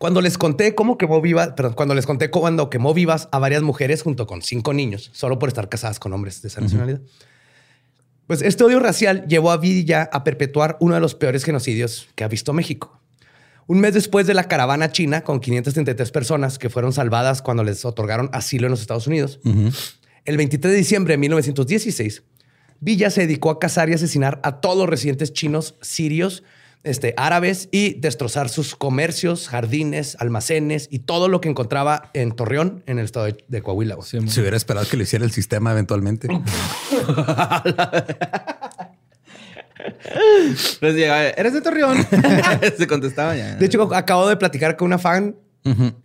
[0.00, 3.60] Cuando les conté cómo quemó vivas, perdón, cuando les conté cuando quemó vivas a varias
[3.60, 7.02] mujeres junto con cinco niños, solo por estar casadas con hombres de esa nacionalidad.
[8.26, 12.24] Pues este odio racial llevó a Villa a perpetuar uno de los peores genocidios que
[12.24, 12.98] ha visto México.
[13.66, 17.84] Un mes después de la caravana china con 533 personas que fueron salvadas cuando les
[17.84, 19.38] otorgaron asilo en los Estados Unidos,
[20.24, 22.22] el 23 de diciembre de 1916,
[22.80, 26.42] Villa se dedicó a cazar y asesinar a todos los residentes chinos, sirios,
[26.82, 32.82] este, árabes y destrozar sus comercios, jardines, almacenes y todo lo que encontraba en Torreón,
[32.86, 33.96] en el estado de, de Coahuila.
[33.96, 34.06] güey.
[34.08, 36.28] Se hubiera esperado que lo hiciera el sistema eventualmente.
[40.80, 41.96] Les llegaba, ¿eres de Torreón?
[42.78, 43.56] Se contestaba ya.
[43.56, 45.36] De hecho, acabo de platicar con una fan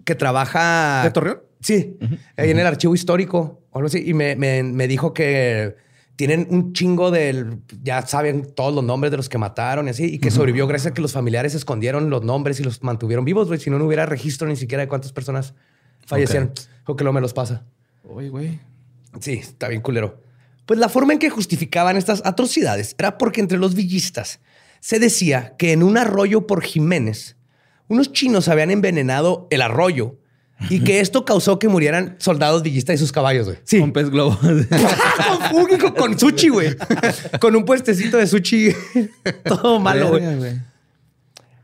[0.04, 1.02] que trabaja.
[1.04, 1.40] ¿De Torreón?
[1.62, 1.98] Sí,
[2.38, 4.04] ahí en el archivo histórico o algo así.
[4.06, 5.76] Y me, me- me dijo que
[6.16, 7.60] tienen un chingo del.
[7.84, 10.06] Ya saben todos los nombres de los que mataron y así.
[10.06, 13.48] Y que sobrevivió gracias a que los familiares escondieron los nombres y los mantuvieron vivos,
[13.48, 13.60] güey.
[13.60, 15.54] Si no, no hubiera registro ni siquiera de cuántas personas
[16.06, 16.52] fallecieron.
[16.86, 17.66] O que luego me los pasa.
[18.04, 18.60] Uy, güey.
[19.20, 20.22] Sí, está bien culero.
[20.66, 24.40] Pues la forma en que justificaban estas atrocidades era porque entre los villistas
[24.80, 27.38] se decía que en un arroyo por Jiménez,
[27.88, 30.18] unos chinos habían envenenado el arroyo
[30.70, 33.60] y que esto causó que murieran soldados villistas y sus caballos, güey.
[33.64, 33.80] Sí.
[33.80, 34.38] Con pez globo.
[34.40, 34.66] con
[35.52, 36.76] Fugi, con, con sushi, güey.
[37.40, 38.74] Con un puestecito de sushi.
[39.44, 40.36] Todo malo, güey.
[40.38, 40.60] Güey.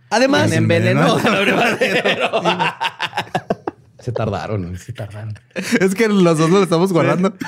[0.10, 1.18] Además, Me envenenó.
[4.00, 5.40] se tardaron, se tardaron.
[5.80, 7.34] es que los dos lo estamos guardando.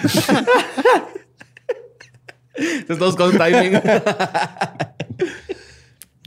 [2.88, 3.82] Estamos con timing.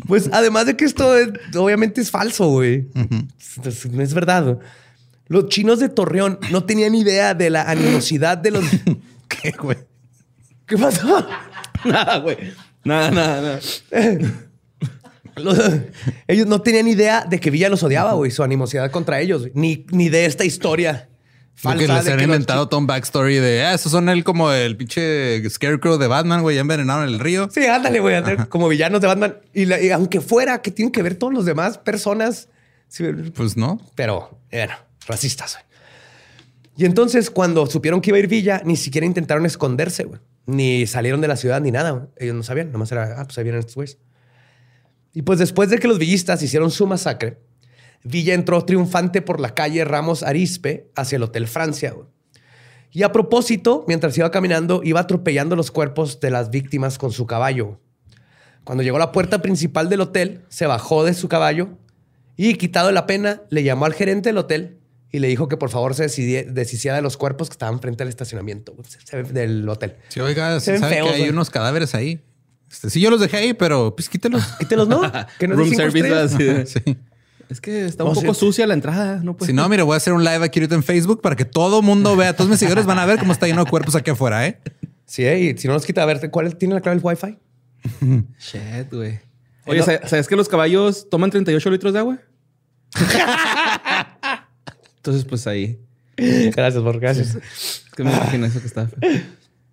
[0.08, 2.88] Pues además de que esto es- obviamente es falso, güey.
[3.92, 4.58] No es verdad.
[5.28, 8.64] Los chinos de Torreón no tenían idea de la animosidad de los...
[9.28, 9.78] ¿Qué, güey?
[10.66, 11.26] ¿Qué pasó?
[11.84, 12.36] Nada, güey.
[12.84, 13.60] Nada, nada, nada.
[15.36, 15.58] Los-
[16.26, 19.84] ellos no tenían idea de que Villa los odiaba, güey, su animosidad contra ellos, ni,
[19.90, 21.08] ni de esta historia
[21.54, 24.24] Falso que falsa les de han que inventado un backstory de ah, esos son él
[24.24, 27.48] como el pinche Scarecrow de Batman, güey, ya envenenaron el río.
[27.50, 28.14] Sí, ándale, güey,
[28.48, 29.36] como villanos de Batman.
[29.54, 32.48] Y, la- y aunque fuera, que tienen que ver todos los demás personas?
[32.88, 33.80] Sí, Pues no.
[33.94, 34.74] pero, bueno,
[35.06, 35.58] racistas.
[36.76, 40.06] Y entonces, cuando supieron que iba a ir Villa, ni siquiera intentaron esconderse.
[40.44, 42.08] Ni salieron de la ciudad ni nada.
[42.16, 43.98] Ellos no sabían, nomás era, ah, pues ahí vienen estos güeyes.
[45.12, 47.38] Y pues después de que los villistas hicieron su masacre,
[48.04, 51.94] Villa entró triunfante por la calle Ramos Arispe hacia el Hotel Francia.
[52.92, 57.26] Y a propósito, mientras iba caminando, iba atropellando los cuerpos de las víctimas con su
[57.26, 57.80] caballo.
[58.64, 61.70] Cuando llegó a la puerta principal del hotel, se bajó de su caballo
[62.36, 64.78] y, quitado la pena, le llamó al gerente del hotel
[65.12, 68.08] y le dijo que por favor se deshiciera de los cuerpos que estaban frente al
[68.08, 68.74] estacionamiento
[69.32, 69.94] del hotel.
[70.08, 72.22] Sí, oiga, Se ven sabe feos, que hay unos cadáveres ahí.
[72.70, 74.44] Este, sí, yo los dejé ahí, pero pues quítelos.
[74.58, 75.00] Quítelos, ¿no?
[75.38, 76.96] Que no es de Room service, sí.
[77.48, 79.20] Es que está un poco sucia la entrada.
[79.22, 79.50] No puede.
[79.50, 81.82] Si no, mire, voy a hacer un live aquí ahorita en Facebook para que todo
[81.82, 82.34] mundo vea.
[82.34, 84.58] Todos mis seguidores van a ver cómo está lleno de cuerpos aquí afuera, ¿eh?
[85.04, 85.38] Sí, ¿eh?
[85.38, 87.38] y si no los quita, a ver, ¿cuál tiene la clave del Wi-Fi?
[88.40, 89.20] Shit, güey.
[89.66, 92.18] Oye, ¿sabes sabes que los caballos toman 38 litros de agua?
[95.06, 95.78] Entonces, pues ahí.
[96.16, 97.36] Gracias, por gracias.
[97.36, 98.98] Es que me imagino eso que estaba feo.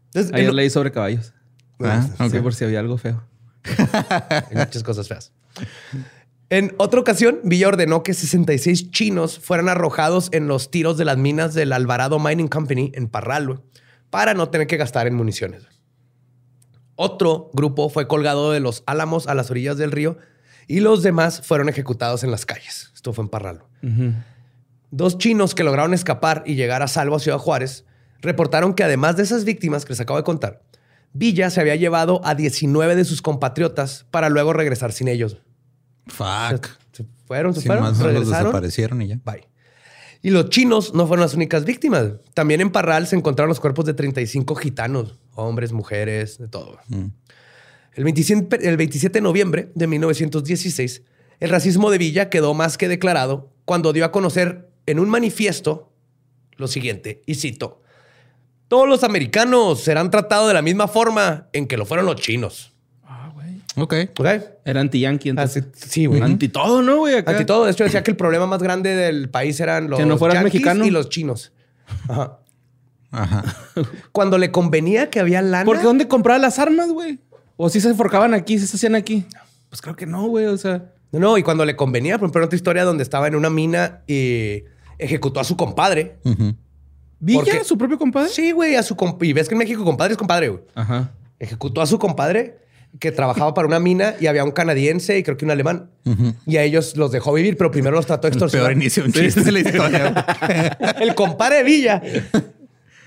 [0.07, 1.33] Entonces, Ayer en- leí sobre caballos.
[1.79, 2.43] Ah, Sí, ok.
[2.43, 3.23] por si había algo feo.
[3.63, 5.31] Hay muchas cosas feas.
[6.49, 11.17] En otra ocasión, Villa ordenó que 66 chinos fueran arrojados en los tiros de las
[11.17, 13.61] minas del Alvarado Mining Company en Parral,
[14.11, 15.63] para no tener que gastar en municiones.
[16.95, 20.17] Otro grupo fue colgado de los álamos a las orillas del río
[20.67, 22.91] y los demás fueron ejecutados en las calles.
[22.93, 23.63] Esto fue en Parral.
[23.81, 24.13] Ujú.
[24.95, 27.83] Dos chinos que lograron escapar y llegar a salvo a Ciudad Juárez
[28.21, 30.61] reportaron que además de esas víctimas que les acabo de contar,
[31.13, 35.37] Villa se había llevado a 19 de sus compatriotas para luego regresar sin ellos.
[36.05, 36.67] Fuck.
[36.91, 39.19] Se fueron, se fueron, más los desaparecieron y ya.
[39.25, 39.47] Bye.
[40.21, 42.11] Y los chinos no fueron las únicas víctimas.
[42.35, 46.77] También en Parral se encontraron los cuerpos de 35 gitanos, hombres, mujeres, de todo.
[46.89, 47.05] Mm.
[47.95, 51.01] El, 27, el 27 de noviembre de 1916,
[51.39, 55.91] el racismo de Villa quedó más que declarado cuando dio a conocer en un manifiesto
[56.57, 57.81] lo siguiente, y cito,
[58.67, 62.73] todos los americanos serán tratados de la misma forma en que lo fueron los chinos.
[63.03, 63.61] Ah, güey.
[63.75, 63.93] Ok.
[64.19, 64.27] ¿Ok?
[64.65, 65.65] Era anti-yankee, entonces.
[65.73, 66.21] Así- sí, güey.
[66.21, 67.15] Anti todo, ¿no, güey?
[67.17, 67.31] Acá.
[67.31, 70.05] Ante todo, de hecho decía que el problema más grande del país eran los Que
[70.05, 70.85] no fueras yanquis mexicano.
[70.85, 71.51] y los chinos.
[72.07, 72.39] Ajá.
[73.11, 73.43] Ajá.
[74.11, 75.65] Cuando le convenía que había lana.
[75.65, 77.19] ¿Por qué dónde compraba las armas, güey?
[77.57, 79.25] ¿O si se forcaban aquí, si se hacían aquí?
[79.69, 80.45] Pues creo que no, güey.
[80.47, 83.27] O sea, No, no, y cuando le convenía, por ejemplo, en otra historia donde estaba
[83.27, 84.63] en una mina y
[85.03, 86.17] ejecutó a su compadre.
[87.19, 87.63] ¿Villa, qué?
[87.63, 88.29] su propio compadre?
[88.29, 89.27] Sí, güey, a su compadre.
[89.27, 90.63] Y ves que en México compadre es compadre, güey.
[90.75, 91.11] Ajá.
[91.39, 92.59] Ejecutó a su compadre
[92.99, 95.89] que trabajaba para una mina y había un canadiense y creo que un alemán.
[96.45, 98.71] Y a ellos los dejó vivir, pero primero los trató de El peor extorsionar.
[98.73, 100.25] inicio un chiste de la historia.
[100.99, 102.01] El compadre de Villa.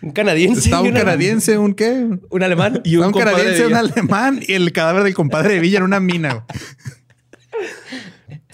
[0.03, 0.61] Un canadiense.
[0.61, 2.07] Estaba y un un canadiense, un qué?
[2.31, 2.81] Un alemán.
[2.85, 6.01] Y un un canadiense, un alemán y el cadáver del compadre de Villa en una
[6.01, 6.47] mina.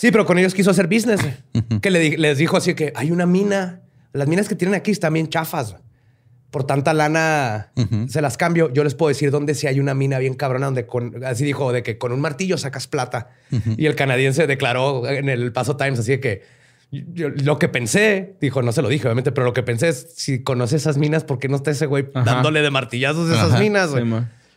[0.03, 1.21] Sí, pero con ellos quiso hacer business.
[1.81, 3.83] Que le les dijo así que hay una mina.
[4.13, 5.77] Las minas que tienen aquí están bien chafas.
[6.51, 7.71] Por tanta lana
[8.09, 8.73] se las cambio.
[8.73, 11.73] Yo les puedo decir dónde sí hay una mina bien cabrona donde con, así dijo,
[11.73, 13.31] de que con un martillo sacas plata.
[13.77, 16.43] Y el canadiense declaró en el Paso Times así de que
[16.91, 20.15] yo- lo que pensé, dijo, no se lo dije obviamente, pero lo que pensé es
[20.17, 22.25] si conoce esas minas, ¿por qué no está ese güey Ajá.
[22.35, 23.61] dándole de martillazos a esas Ajá.
[23.61, 23.93] minas?
[23.93, 24.01] Sí,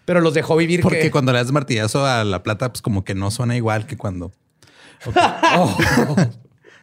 [0.05, 3.03] pero los dejó vivir Porque que- cuando le das martillazo a la plata, pues como
[3.05, 4.33] que no suena igual que cuando
[5.57, 5.77] Oh.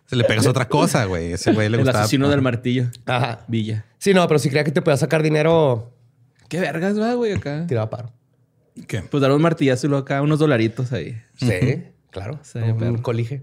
[0.06, 1.32] se le pegas otra cosa, güey.
[1.32, 2.04] Ese güey le El gustaba.
[2.04, 2.86] asesino del martillo.
[3.06, 3.44] Ajá.
[3.48, 3.84] Villa.
[3.98, 5.92] Sí, no, pero si creía que te podía sacar dinero,
[6.48, 7.64] ¿Qué vergas va, güey, acá?
[7.66, 8.10] tiraba paro.
[8.86, 9.02] ¿Qué?
[9.02, 11.20] Pues dar un martillazo y luego acá unos dolaritos ahí.
[11.36, 12.38] Sí, claro.
[12.42, 13.02] Sí, un perro.
[13.02, 13.42] colige.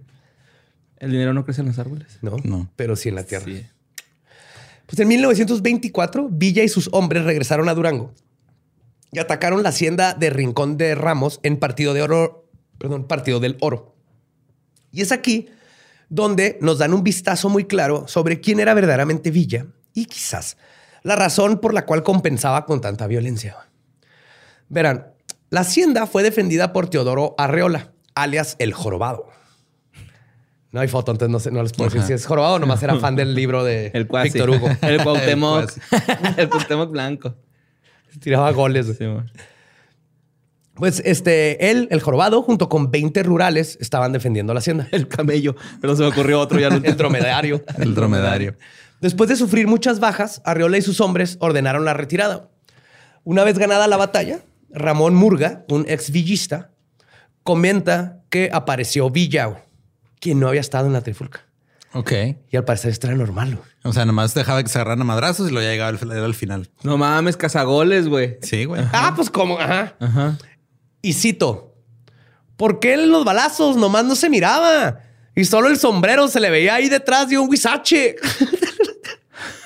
[0.98, 2.20] El dinero no crece en los árboles.
[2.22, 2.70] No, No.
[2.76, 3.46] pero sí en la tierra.
[3.46, 3.66] Sí.
[4.86, 8.12] Pues en 1924, Villa y sus hombres regresaron a Durango
[9.12, 12.48] y atacaron la hacienda de Rincón de Ramos en Partido de Oro,
[12.80, 13.96] perdón, Partido del Oro.
[14.92, 15.50] Y es aquí
[16.10, 20.58] donde nos dan un vistazo muy claro sobre quién era verdaderamente Villa y quizás
[21.04, 23.58] la razón por la cual compensaba con tanta violencia.
[24.68, 25.14] Verán,
[25.50, 29.30] la hacienda fue defendida por Teodoro Arreola, alias el Jorobado.
[30.72, 32.84] No hay foto, entonces no, sé, no les puedo decir si es Jorobado o nomás
[32.84, 34.30] era fan del libro de El cuasi.
[34.30, 34.70] Víctor Hugo.
[34.82, 35.72] El Cuauhtémoc.
[35.92, 37.36] El el Cuauhtémoc blanco.
[38.20, 38.96] Tiraba goles.
[38.98, 39.06] Sí.
[40.80, 44.88] Pues este, él, el jorobado, junto con 20 rurales, estaban defendiendo la hacienda.
[44.92, 45.56] El camello.
[45.82, 46.70] Pero se me ocurrió otro ya.
[46.70, 47.64] No El dromedario.
[47.78, 48.56] El dromedario.
[49.02, 52.50] Después de sufrir muchas bajas, Arriola y sus hombres ordenaron la retirada.
[53.24, 54.40] Una vez ganada la batalla,
[54.72, 56.72] Ramón Murga, un ex villista,
[57.44, 59.64] comenta que apareció Villa,
[60.20, 61.46] quien no había estado en la trifulca.
[61.94, 62.12] Ok.
[62.52, 63.60] Y al parecer esto era normal.
[63.84, 66.36] O sea, nomás dejaba que se agarraran a madrazos y ya llegaba al, era al
[66.36, 66.70] final.
[66.84, 68.38] No mames, cazagoles, güey.
[68.42, 68.84] Sí, güey.
[68.94, 69.96] Ah, pues como, ajá.
[70.00, 70.38] Ajá.
[71.02, 71.76] Y cito,
[72.58, 75.00] ¿por qué en los balazos nomás no se miraba?
[75.36, 78.16] Y solo el sombrero se le veía ahí detrás de un huizache.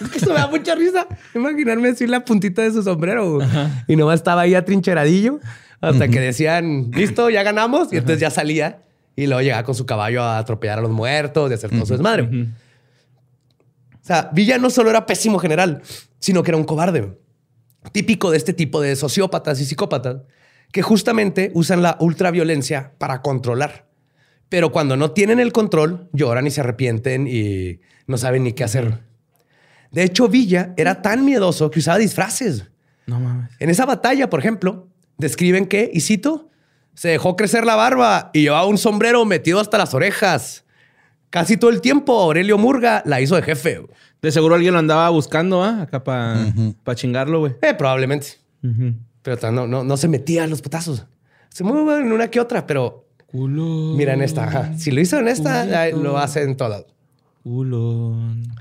[0.01, 1.07] es que eso me da mucha risa.
[1.33, 3.35] Imaginarme así la puntita de su sombrero.
[3.35, 3.47] güey.
[3.87, 5.39] Y nomás estaba ahí atrincheradillo
[5.81, 7.91] hasta que decían, listo, ya ganamos.
[7.91, 8.81] Y entonces ya salía
[9.15, 11.93] y luego llegaba con su caballo a atropellar a los muertos y hacer todo su
[11.93, 12.23] desmadre.
[14.01, 15.81] O sea, Villa no solo era pésimo general,
[16.19, 17.17] sino que era un cobarde.
[17.91, 20.17] Típico de este tipo de sociópatas y psicópatas
[20.73, 23.85] que justamente usan la ultraviolencia para controlar.
[24.49, 28.63] Pero cuando no tienen el control, lloran y se arrepienten y no saben ni qué
[28.63, 28.99] hacer.
[29.91, 32.71] De hecho, Villa era tan miedoso que usaba disfraces.
[33.05, 33.51] No mames.
[33.59, 34.87] En esa batalla, por ejemplo,
[35.19, 36.49] describen que, y cito,
[36.95, 40.65] se dejó crecer la barba y llevaba un sombrero metido hasta las orejas.
[41.29, 43.77] Casi todo el tiempo Aurelio Murga la hizo de jefe.
[43.77, 43.93] güey.
[44.23, 45.83] De seguro alguien lo andaba buscando, ¿ah?
[45.83, 47.53] Acá para chingarlo, güey.
[47.61, 48.39] Eh, probablemente.
[49.23, 51.05] Pero no, no, no se metía a los putazos.
[51.49, 53.95] Se mueve en una que otra, pero Culo.
[53.95, 54.43] mira en esta.
[54.43, 54.77] ajá.
[54.77, 56.85] Si lo hizo en esta, lo hace en todas.
[57.43, 58.53] Culón.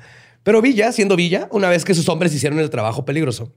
[0.43, 3.53] Pero Villa, siendo Villa, una vez que sus hombres hicieron el trabajo peligroso,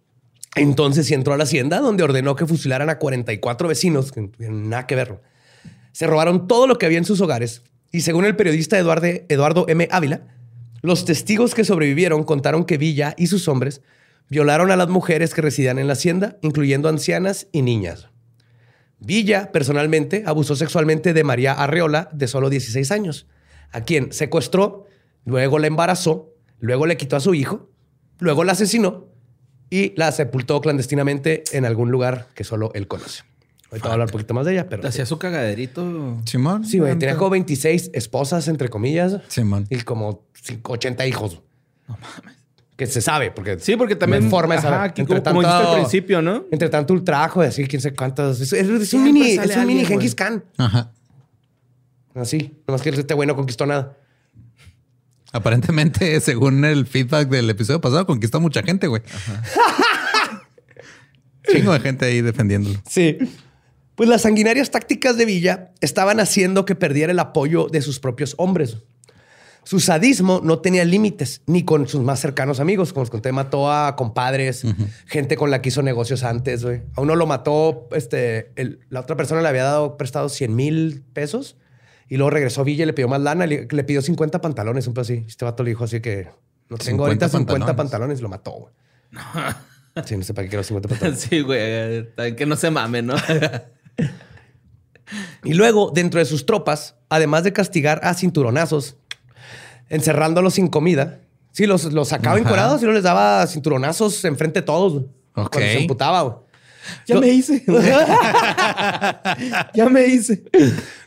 [0.56, 4.70] entonces entró a la hacienda donde ordenó que fusilaran a 44 vecinos, que no tuvieron
[4.70, 5.20] nada que ver.
[5.92, 9.66] Se robaron todo lo que había en sus hogares y según el periodista Eduardo, Eduardo
[9.68, 9.88] M.
[9.92, 10.22] Ávila,
[10.82, 13.82] los testigos que sobrevivieron contaron que Villa y sus hombres
[14.30, 18.10] violaron a las mujeres que residían en la hacienda, incluyendo ancianas y niñas.
[19.00, 23.28] Villa, personalmente, abusó sexualmente de María Arreola, de solo 16 años,
[23.72, 24.86] a quien secuestró,
[25.26, 27.70] luego la embarazó, luego le quitó a su hijo,
[28.20, 29.08] luego la asesinó
[29.70, 33.24] y la sepultó clandestinamente en algún lugar que solo él conoce.
[33.72, 34.88] Ahorita voy a hablar un poquito más de ella, pero...
[34.88, 36.22] Hacía su cagaderito.
[36.26, 36.64] Simón.
[36.66, 39.66] Sí, güey, tenía como 26 esposas, entre comillas, Simón.
[39.70, 41.42] y como cinco- 80 hijos.
[41.88, 42.36] No mames.
[42.76, 43.58] Que se sabe, porque...
[43.60, 44.30] Sí, porque también.
[44.30, 44.56] Forma.
[44.56, 46.46] Ajá, que Entre como, como tanto- dijiste al principio, ¿no?
[46.52, 48.42] Entre tanto ultrajo, de decir quién sé cuántas...
[48.42, 50.14] Es, es- es un mini, es un mini Genghis.
[50.14, 50.44] Khan.
[50.58, 50.92] Ajá.
[52.16, 52.54] Así.
[52.68, 53.98] Nomás que este güey no conquistó nada.
[55.32, 59.02] Aparentemente, según el feedback del episodio pasado, conquistó mucha gente, güey.
[61.52, 62.82] Chingo de gente ahí defendiéndolo.
[62.90, 63.18] Sí.
[63.96, 68.34] Pues las sanguinarias tácticas de Villa estaban haciendo que perdiera el apoyo de sus propios
[68.38, 68.78] hombres.
[69.66, 72.94] Su sadismo no tenía límites, ni con sus más cercanos amigos.
[72.94, 74.64] Como les conté, mató a compadres,
[75.08, 76.84] gente con la que hizo negocios antes, güey.
[76.96, 81.04] A uno lo mató, este, el- la otra persona le había dado prestado 100 mil
[81.14, 81.58] pesos
[82.08, 84.94] y luego regresó Villa y le pidió más lana, le, le pidió 50 pantalones, un
[84.94, 85.26] pedo así.
[85.28, 86.30] Este vato le dijo así que
[86.70, 87.76] no tengo 50 ahorita 50 pantalones.
[87.76, 88.74] pantalones y lo mató, güey.
[90.06, 91.22] Sí, no sé para qué quiero 50 pantalones.
[91.22, 92.14] Sí, güey.
[92.16, 93.16] También Que no se mame, ¿no?
[95.44, 98.98] Y luego, dentro de sus tropas, además de castigar a cinturonazos,
[99.90, 101.20] encerrándolos sin comida,
[101.52, 102.44] sí, los, los sacaba Ajá.
[102.44, 104.94] encuerados y no les daba cinturonazos enfrente de todos.
[104.94, 105.52] güey, Ok.
[105.52, 106.36] Cuando se emputaba, güey.
[107.08, 107.64] ya Lo- me hice.
[109.74, 110.44] ya me hice.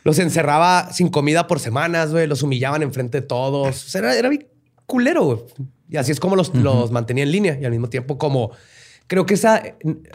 [0.03, 2.27] Los encerraba sin comida por semanas, güey.
[2.27, 3.85] Los humillaban enfrente de todos.
[3.85, 4.47] O sea, era, era bien
[4.85, 5.39] culero, güey.
[5.89, 7.57] Y así es como los, los mantenía en línea.
[7.59, 8.51] Y al mismo tiempo, como
[9.07, 9.63] creo que esa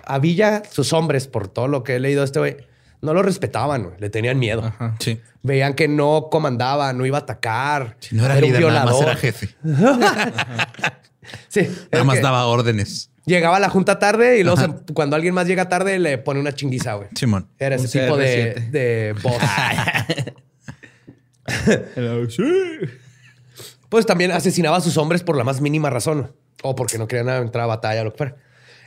[0.04, 2.56] a Villa, sus hombres, por todo lo que he leído de este güey,
[3.04, 3.94] no lo respetaban, güey.
[4.00, 4.72] Le tenían miedo.
[4.98, 5.20] Sí.
[5.42, 7.96] Veían que no comandaba, no iba a atacar.
[8.00, 9.08] Si no era, un líder, nada más violador.
[9.08, 9.54] era jefe.
[11.48, 11.66] Sí.
[11.90, 13.10] Nada más daba órdenes.
[13.24, 16.38] Llegaba a la junta tarde y luego se- cuando alguien más llega tarde le pone
[16.38, 17.08] una chinguiza, güey.
[17.14, 17.48] Simón.
[17.58, 18.70] Era ese tipo de, CR7.
[18.70, 19.36] de boss.
[22.28, 22.42] Sí.
[23.88, 27.28] pues también asesinaba a sus hombres por la más mínima razón o porque no querían
[27.42, 28.36] entrar a batalla o lo que fuera.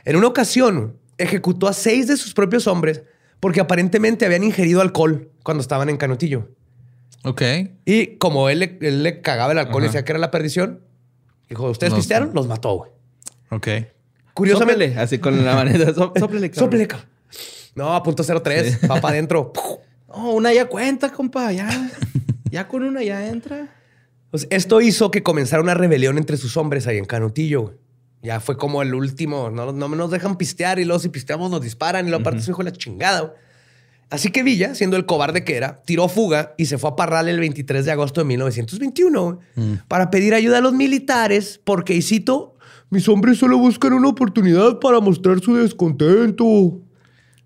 [0.04, 3.02] En una ocasión, ejecutó a seis de sus propios hombres
[3.40, 6.48] porque aparentemente habían ingerido alcohol cuando estaban en Canutillo.
[7.24, 7.42] Ok.
[7.84, 10.80] Y como él le, él le cagaba el alcohol y decía que era la perdición,
[11.48, 12.30] dijo, ¿ustedes Los- pistearon?
[12.34, 12.90] Los mató, güey.
[13.50, 13.68] Ok.
[14.34, 14.84] Curiosamente...
[14.86, 15.92] Sóplele, así con la maneta.
[15.94, 16.64] Só- Sóplele, cabrón.
[16.66, 17.08] Sóplele, cabrón.
[17.74, 19.52] No, punto 03, va para adentro.
[20.08, 21.52] No, una ya cuenta, compa.
[21.52, 21.68] Ya.
[22.50, 23.68] Ya con una ya entra.
[24.30, 27.60] Pues esto hizo que comenzara una rebelión entre sus hombres ahí en Canutillo.
[27.62, 27.74] güey.
[28.22, 29.50] Ya fue como el último.
[29.50, 32.50] No, no nos dejan pistear y luego si pisteamos nos disparan y luego aparte su
[32.50, 33.20] hijo de la chingada.
[33.20, 33.32] güey.
[34.10, 37.28] Así que Villa, siendo el cobarde que era, tiró fuga y se fue a Parral
[37.28, 39.22] el 23 de agosto de 1921
[39.54, 42.56] güey, para pedir ayuda a los militares porque, y cito,
[42.90, 46.80] mis hombres solo buscan una oportunidad para mostrar su descontento.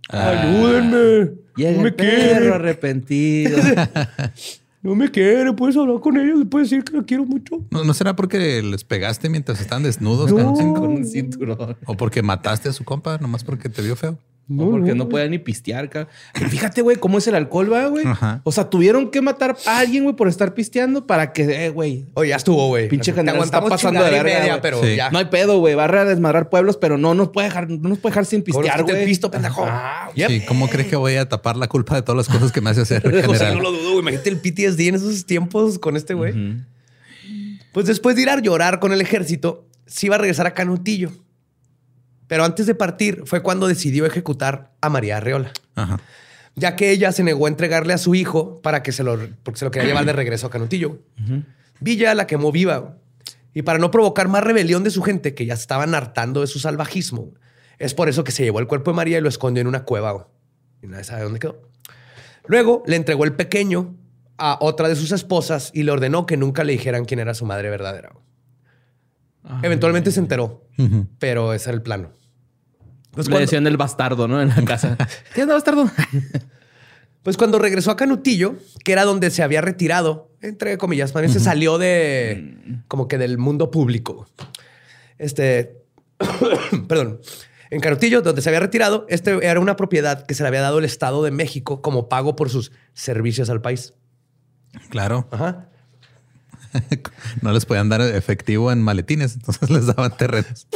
[0.08, 1.32] Ayúdenme.
[1.56, 2.48] Llega no me el perro quiere.
[2.54, 3.58] arrepentido.
[4.82, 5.52] No me quiere.
[5.52, 6.40] Puedes hablar con ellos.
[6.40, 7.64] Le puedes decir que lo quiero mucho.
[7.70, 10.30] ¿No, no será porque les pegaste mientras estaban desnudos?
[10.32, 10.52] No.
[10.54, 11.76] Con un cinturón.
[11.86, 14.18] ¿O porque mataste a su compa nomás porque te vio feo?
[14.48, 15.88] No, porque no, podía ni pistear.
[16.34, 18.04] Fíjate, güey, cómo es el alcohol, va, güey.
[18.06, 18.40] Ajá.
[18.44, 22.06] O sea, tuvieron que matar a alguien, güey, por estar pisteando para que, eh, güey.
[22.14, 22.88] Oye, ya estuvo, güey.
[22.88, 24.96] Pinche aguantamos está pasando de verga, media, pero Sí.
[24.96, 25.10] ya.
[25.10, 25.74] No hay pedo, güey.
[25.74, 28.82] Va a desmadrar pueblos, pero no nos puede dejar, no nos puede dejar sin pistear,
[28.82, 29.04] güey.
[29.06, 29.64] pisto, pendejo.
[29.66, 30.28] Ah, Yep.
[30.28, 32.70] Sí, ¿cómo crees que voy a tapar la culpa de todas las cosas que me
[32.70, 33.54] hace hacer O sea, general?
[33.54, 34.00] no lo dudo, güey.
[34.00, 36.34] Imagínate el PTSD en esos tiempos con este güey.
[37.72, 41.12] Pues después de ir a llorar con el ejército, se iba a regresar a Canutillo.
[42.26, 46.00] Pero antes de partir fue cuando decidió ejecutar a María Arreola, Ajá.
[46.54, 49.58] ya que ella se negó a entregarle a su hijo para que se lo, porque
[49.58, 50.98] se lo quería llevar de regreso a Canutillo.
[51.80, 52.96] Villa la quemó viva.
[53.54, 56.58] Y para no provocar más rebelión de su gente, que ya estaban hartando de su
[56.58, 57.34] salvajismo,
[57.78, 59.84] es por eso que se llevó el cuerpo de María y lo escondió en una
[59.84, 60.28] cueva.
[60.82, 61.60] Y nadie sabe dónde quedó.
[62.46, 63.94] Luego le entregó el pequeño
[64.38, 67.44] a otra de sus esposas y le ordenó que nunca le dijeran quién era su
[67.44, 68.12] madre verdadera.
[69.62, 70.68] Eventualmente se enteró,
[71.18, 72.10] pero ese era el plano.
[73.10, 74.40] Pues Le cuando, decían el bastardo, ¿no?
[74.40, 74.96] En la casa.
[75.34, 75.90] ¿Qué onda, bastardo?
[77.22, 81.40] pues cuando regresó a Canutillo, que era donde se había retirado, entre comillas, bien se
[81.40, 84.26] salió de como que del mundo público.
[85.18, 85.82] Este,
[86.88, 87.20] perdón,
[87.70, 90.78] en Canutillo, donde se había retirado, este era una propiedad que se le había dado
[90.78, 93.94] el Estado de México como pago por sus servicios al país.
[94.88, 95.28] Claro.
[95.30, 95.68] Ajá.
[97.42, 100.66] No les podían dar efectivo en maletines, entonces les daban terrenos.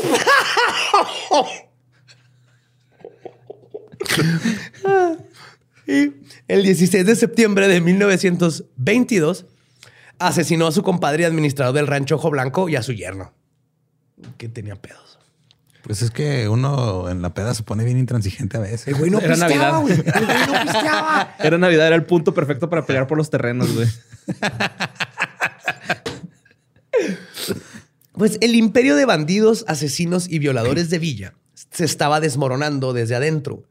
[5.87, 6.13] Y
[6.49, 9.47] el 16 de septiembre de 1922
[10.19, 13.33] asesinó a su compadre y administrador del rancho Ojo Blanco y a su yerno,
[14.37, 15.19] que tenía pedos.
[15.83, 18.89] Pues es que uno en la peda se pone bien intransigente a veces.
[18.89, 19.81] El güey no Era pisteaba, Navidad.
[19.83, 19.95] güey.
[19.95, 21.35] El güey no pisteaba.
[21.39, 23.87] Era Navidad, era el punto perfecto para pelear por los terrenos, güey.
[28.17, 33.65] Pues el imperio de bandidos, asesinos y violadores de Villa se estaba desmoronando desde adentro,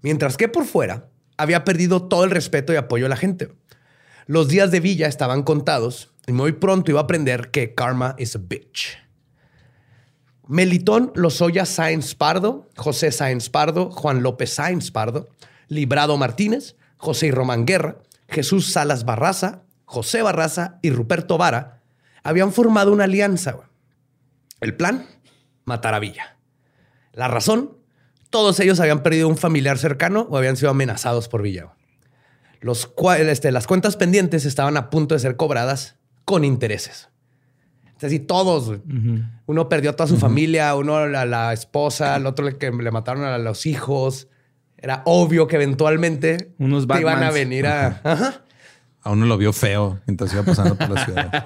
[0.00, 3.52] mientras que por fuera había perdido todo el respeto y apoyo de la gente.
[4.26, 8.36] Los días de Villa estaban contados y muy pronto iba a aprender que karma is
[8.36, 8.96] a bitch.
[10.46, 15.28] Melitón Lozoya Sáenz Pardo, José Sáenz Pardo, Juan López Sáenz Pardo,
[15.66, 21.82] Librado Martínez, José y Román Guerra, Jesús Salas Barraza, José Barraza y Ruperto Vara
[22.22, 23.69] habían formado una alianza.
[24.60, 25.06] El plan,
[25.64, 26.36] matar a Villa.
[27.12, 27.78] La razón,
[28.30, 31.68] todos ellos habían perdido un familiar cercano o habían sido amenazados por Villa.
[32.60, 37.08] Los, este, las cuentas pendientes estaban a punto de ser cobradas con intereses.
[37.94, 38.80] Es decir, todos.
[39.46, 42.70] Uno perdió a toda su familia, uno a la, la esposa, el otro le, que
[42.70, 44.28] le mataron a los hijos.
[44.78, 48.00] Era obvio que eventualmente Unos te iban a venir a...
[48.02, 48.44] Ajá.
[49.02, 51.44] A uno lo vio feo mientras iba pasando por la ciudad.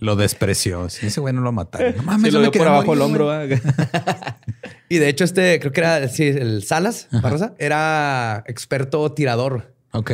[0.00, 0.88] Lo despreció.
[0.88, 1.96] Sí, ese güey no lo mataron.
[1.96, 3.30] No mames, lo dio por abajo el hombro.
[4.88, 9.74] Y de hecho, este, creo que era sí, el Salas Barraza, era experto tirador.
[9.92, 10.10] Ok.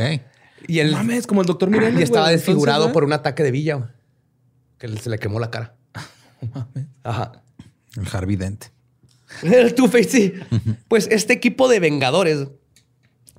[0.69, 3.43] Y él Mames, como el doctor Mireles, y estaba güey, desfigurado entonces, por un ataque
[3.43, 3.89] de Villa, güey,
[4.79, 5.75] que se le quemó la cara.
[7.03, 7.43] Ajá.
[7.97, 8.67] El Harvey Dent.
[9.43, 10.35] El Two-Face, sí.
[10.87, 12.47] Pues este equipo de vengadores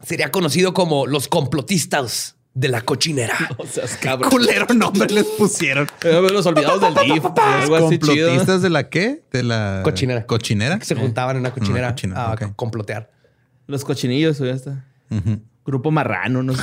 [0.03, 3.35] sería conocido como los complotistas de la cochinera.
[3.57, 4.29] O sea, es cabrón.
[4.31, 5.87] Culero nombre les pusieron.
[6.03, 7.23] Eh, Los olvidados del DIF.
[7.37, 8.27] Algo así chido.
[8.27, 9.23] ¿Complotistas de la qué?
[9.31, 10.25] De la Cochinera.
[10.25, 10.79] ¿Cochinera?
[10.79, 12.55] Que se juntaban en una cochinera, Una cochinera, a ok.
[12.55, 13.11] complotear.
[13.67, 14.85] Los cochinillos, ya está.
[15.65, 16.61] Grupo marrano, no sé.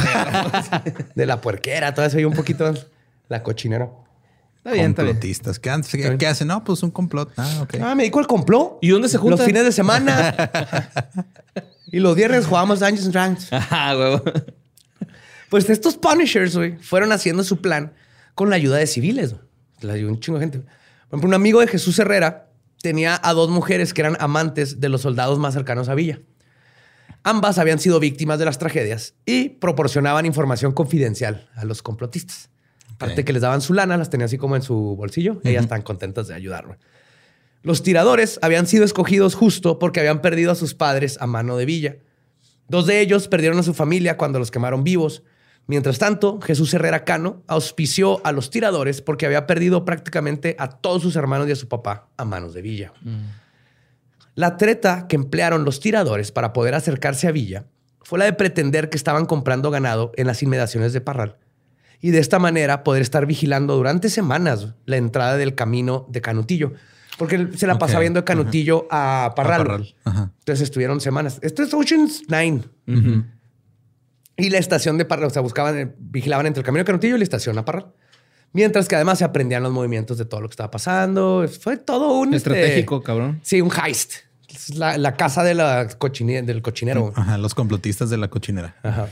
[1.14, 2.72] De la puerquera, todavía se oye un poquito
[3.28, 3.88] la cochinera.
[4.56, 5.14] Está bien, está bien.
[5.14, 5.60] Complotistas.
[5.60, 6.02] ¿Qué, hacen?
[6.02, 6.48] ¿Qué, qué hacen?
[6.48, 7.32] No, pues un complot.
[7.36, 7.74] Ah, ok.
[7.80, 8.78] Ah, me dedico al complot.
[8.82, 9.38] ¿Y dónde se juntan?
[9.38, 10.34] Los fines de semana.
[11.86, 13.52] Y los viernes jugamos Dungeons and Dragons.
[13.52, 14.20] Ajá, güey.
[15.48, 17.92] Pues estos Punishers, güey, fueron haciendo su plan
[18.34, 19.32] con la ayuda de civiles.
[19.32, 19.42] güey.
[19.80, 20.58] La ayudó un chingo de gente.
[20.58, 20.68] Por
[21.10, 22.50] ejemplo, un amigo de Jesús Herrera
[22.82, 26.20] tenía a dos mujeres que eran amantes de los soldados más cercanos a Villa.
[27.22, 32.50] Ambas habían sido víctimas de las tragedias y proporcionaban información confidencial a los complotistas.
[32.94, 35.40] Aparte que les daban su lana, las tenían así como en su bolsillo.
[35.44, 36.78] Ellas están contentas de ayudar.
[37.66, 41.64] Los tiradores habían sido escogidos justo porque habían perdido a sus padres a mano de
[41.64, 41.96] Villa.
[42.68, 45.24] Dos de ellos perdieron a su familia cuando los quemaron vivos.
[45.66, 51.02] Mientras tanto, Jesús Herrera Cano auspició a los tiradores porque había perdido prácticamente a todos
[51.02, 52.92] sus hermanos y a su papá a manos de Villa.
[54.36, 57.64] La treta que emplearon los tiradores para poder acercarse a Villa
[58.00, 61.38] fue la de pretender que estaban comprando ganado en las inmediaciones de Parral
[62.00, 66.74] y de esta manera poder estar vigilando durante semanas la entrada del camino de Canutillo.
[67.18, 69.62] Porque él se la pasaba viendo de Canutillo a Parral.
[69.66, 70.30] Parral, ajá.
[70.38, 71.38] Entonces estuvieron semanas.
[71.42, 72.62] Esto es Ocean's Nine.
[74.36, 77.14] Y la estación de Parral, o sea, buscaban, eh, vigilaban entre el camino de Canutillo
[77.16, 77.86] y la estación a Parral.
[78.52, 81.46] Mientras que además se aprendían los movimientos de todo lo que estaba pasando.
[81.60, 82.34] Fue todo un...
[82.34, 83.40] este, Estratégico, cabrón.
[83.42, 84.12] sí, un heist.
[84.74, 87.12] La, la casa de la cochine- del cochinero.
[87.16, 88.76] Ajá, los complotistas de la cochinera.
[88.82, 89.08] Ajá.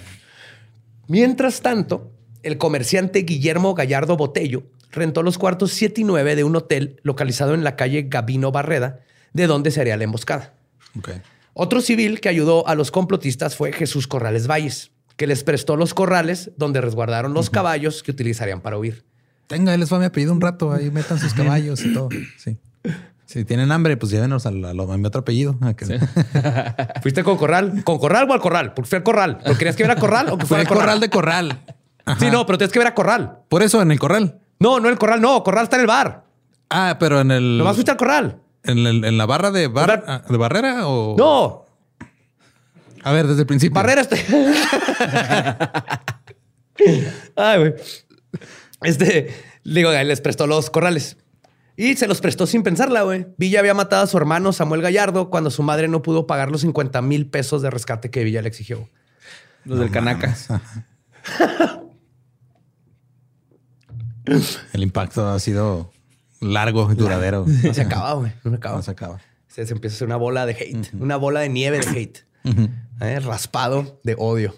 [1.09, 4.63] Mientras tanto, el comerciante Guillermo Gallardo Botello
[4.95, 9.01] rentó los cuartos 7 y 9 de un hotel localizado en la calle Gabino Barreda,
[9.33, 10.53] de donde se haría la emboscada.
[10.99, 11.11] Ok.
[11.55, 15.95] Otro civil que ayudó a los complotistas fue Jesús Corrales Valles, que les prestó los
[15.95, 19.05] corrales donde resguardaron los caballos que utilizarían para huir.
[19.47, 22.09] Tenga, les va mi apellido un rato, ahí metan sus caballos y todo.
[22.39, 22.57] Sí.
[23.27, 25.57] Si tienen hambre, pues llévenos al- a, lo- a mi otro apellido.
[25.61, 25.87] a que-
[27.03, 27.83] ¿Fuiste con corral?
[27.85, 28.75] ¿Con corral o al corral?
[28.75, 29.39] Porque fui al corral.
[29.43, 30.83] ¿Pero querías que viera corral o que Fue fuera el corral?
[30.85, 31.61] corral de corral.
[32.19, 33.39] Sí, no, pero tienes que ver a corral.
[33.49, 34.39] Por eso, en el corral.
[34.59, 35.43] No, no el corral, no.
[35.43, 36.25] Corral está en el bar.
[36.71, 37.59] Ah, pero en el.
[37.59, 38.41] Nomás fuiste al corral.
[38.63, 41.17] En, el- en la barra de, bar- ah, de barrera o.
[41.19, 41.67] No,
[43.03, 43.75] A ver, desde el principio.
[43.75, 44.17] Barrera está.
[47.37, 47.75] Ay, güey.
[48.83, 49.35] Este,
[49.65, 51.17] digo, les prestó los corrales.
[51.77, 53.27] Y se los prestó sin pensarla, güey.
[53.37, 56.61] Villa había matado a su hermano Samuel Gallardo cuando su madre no pudo pagar los
[56.61, 58.89] 50 mil pesos de rescate que Villa le exigió.
[59.65, 60.49] Los del Canacas.
[64.73, 65.93] El impacto ha sido
[66.41, 67.45] largo y duradero.
[67.65, 68.33] No se acaba, güey.
[68.45, 68.77] No se acaba.
[68.77, 69.21] No se acaba.
[69.49, 70.95] Se, se empieza a hacer una bola de hate.
[70.95, 72.19] Una bola de nieve de hate.
[73.01, 74.55] Eh, Raspado de odio.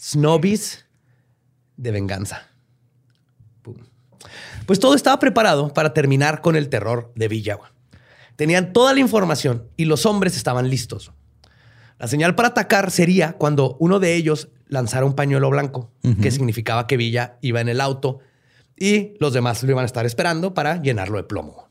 [0.00, 0.86] Snobbies
[1.76, 2.48] de venganza.
[3.62, 3.76] Pum.
[4.66, 7.54] Pues todo estaba preparado para terminar con el terror de Villa.
[7.56, 7.70] güey.
[8.36, 11.12] Tenían toda la información y los hombres estaban listos.
[11.98, 15.90] La señal para atacar sería cuando uno de ellos lanzara un pañuelo blanco,
[16.22, 18.20] que significaba que Villa iba en el auto
[18.80, 21.68] y los demás lo iban a estar esperando para llenarlo de plomo.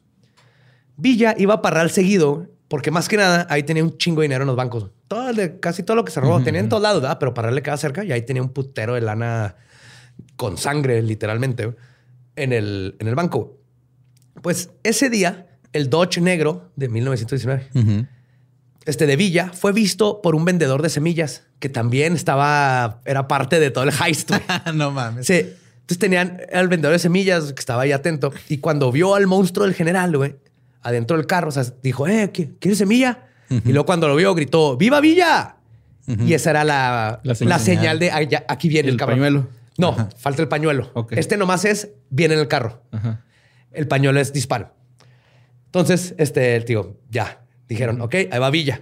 [0.95, 4.43] Villa iba a Parral seguido porque más que nada ahí tenía un chingo de dinero
[4.43, 4.89] en los bancos.
[5.07, 5.31] Todo,
[5.61, 7.17] casi todo lo que se robó tenía en todos lados, ¿verdad?
[7.19, 9.55] pero Parral le quedaba cerca y ahí tenía un putero de lana
[10.35, 11.75] con sangre, literalmente,
[12.35, 13.57] en el, en el banco.
[14.41, 18.05] Pues ese día, el Dodge negro de 1919, Ujú.
[18.85, 23.59] este de Villa, fue visto por un vendedor de semillas que también estaba, era parte
[23.59, 24.31] de todo el heist.
[24.73, 25.25] no mames.
[25.25, 25.53] Sí.
[25.87, 29.65] Entonces tenían al vendedor de semillas que estaba ahí atento y cuando vio al monstruo
[29.65, 30.35] del general, güey,
[30.81, 33.23] adentro del carro, o sea, dijo, eh, ¿qui- ¿quieres semilla?
[33.49, 35.55] Y luego cuando lo vio, gritó, ¡Viva Villa!
[36.05, 37.59] Y esa era la, La la señal.
[37.61, 39.17] señal, de "Ah, ya, aquí viene el, El cabrón.
[39.19, 39.47] pañuelo.
[39.77, 40.91] No, falta el pañuelo.
[40.93, 41.13] Ok.
[41.13, 42.81] Este nomás es, viene en el carro.
[42.91, 43.23] Ajá.
[43.71, 44.73] El pañuelo es disparo.
[45.67, 48.81] Entonces, este, el tío, ya, dijeron, ok, ahí va Villa.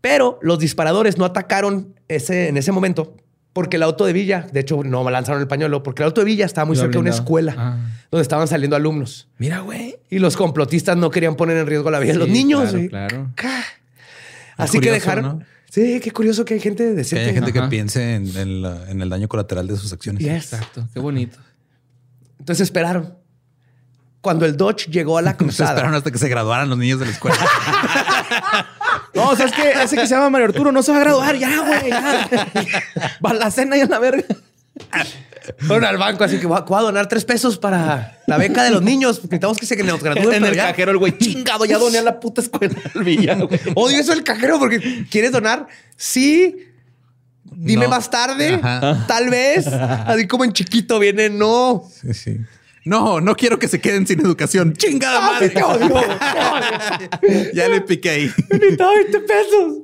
[0.00, 3.16] Pero los disparadores no atacaron ese, en ese momento
[3.52, 6.24] porque el auto de Villa, de hecho, no lanzaron el pañuelo, porque el auto de
[6.26, 7.76] Villa estaba muy cerca de una escuela Ah.
[8.10, 9.28] donde estaban saliendo alumnos.
[9.38, 9.96] Mira, güey.
[10.10, 12.72] Y los complotistas no querían poner en riesgo la vida de los niños.
[12.88, 13.64] claro, claro.
[14.56, 15.24] Así que dejaron.
[15.24, 15.40] ¿no?
[15.70, 17.24] Sí, qué curioso que hay gente Que decente.
[17.24, 20.22] haya gente que piense en, en la- en el daño colateral de sus acciones.
[20.22, 20.52] Yes.
[20.52, 20.86] Exacto.
[20.92, 21.38] Qué bonito.
[22.38, 23.14] Entonces esperaron.
[24.22, 25.70] Cuando el Dodge llegó a la Se cruzada.
[25.70, 27.36] esperaron hasta que se graduaran los niños de la escuela.
[29.14, 29.72] No, ¿sabes qué?
[29.72, 31.90] Ese que se llama Mario Arturo no se va a graduar ya, güey.
[31.90, 32.28] ya.
[33.24, 34.24] Va a la cena y a la verga.
[35.58, 38.80] Fueron al banco, así que voy a, donar tres pesos para la beca de los
[38.80, 39.16] niños.
[39.22, 40.36] Necesitamos que se que nos gradúen.
[40.36, 40.68] En el ya.
[40.68, 43.60] cajero el güey chingado ya doné a la puta escuela del Villa, güey.
[43.74, 45.66] Odio eso del cajero porque quieres donar.
[45.96, 46.68] Sí.
[47.44, 47.90] Dime No.
[47.90, 48.58] más tarde.
[48.62, 49.04] Ajá.
[49.06, 49.66] Tal vez.
[49.66, 51.28] Así como en chiquito viene.
[51.28, 51.84] No.
[52.00, 52.38] Sí, sí.
[52.84, 54.72] No, no quiero que se queden sin educación.
[54.74, 55.50] Chingada Ah, madre.
[55.50, 55.94] te odio, te
[57.28, 57.52] odio.
[57.54, 58.30] ya le piqué ahí.
[58.50, 59.78] Necesitaba 20 pesos.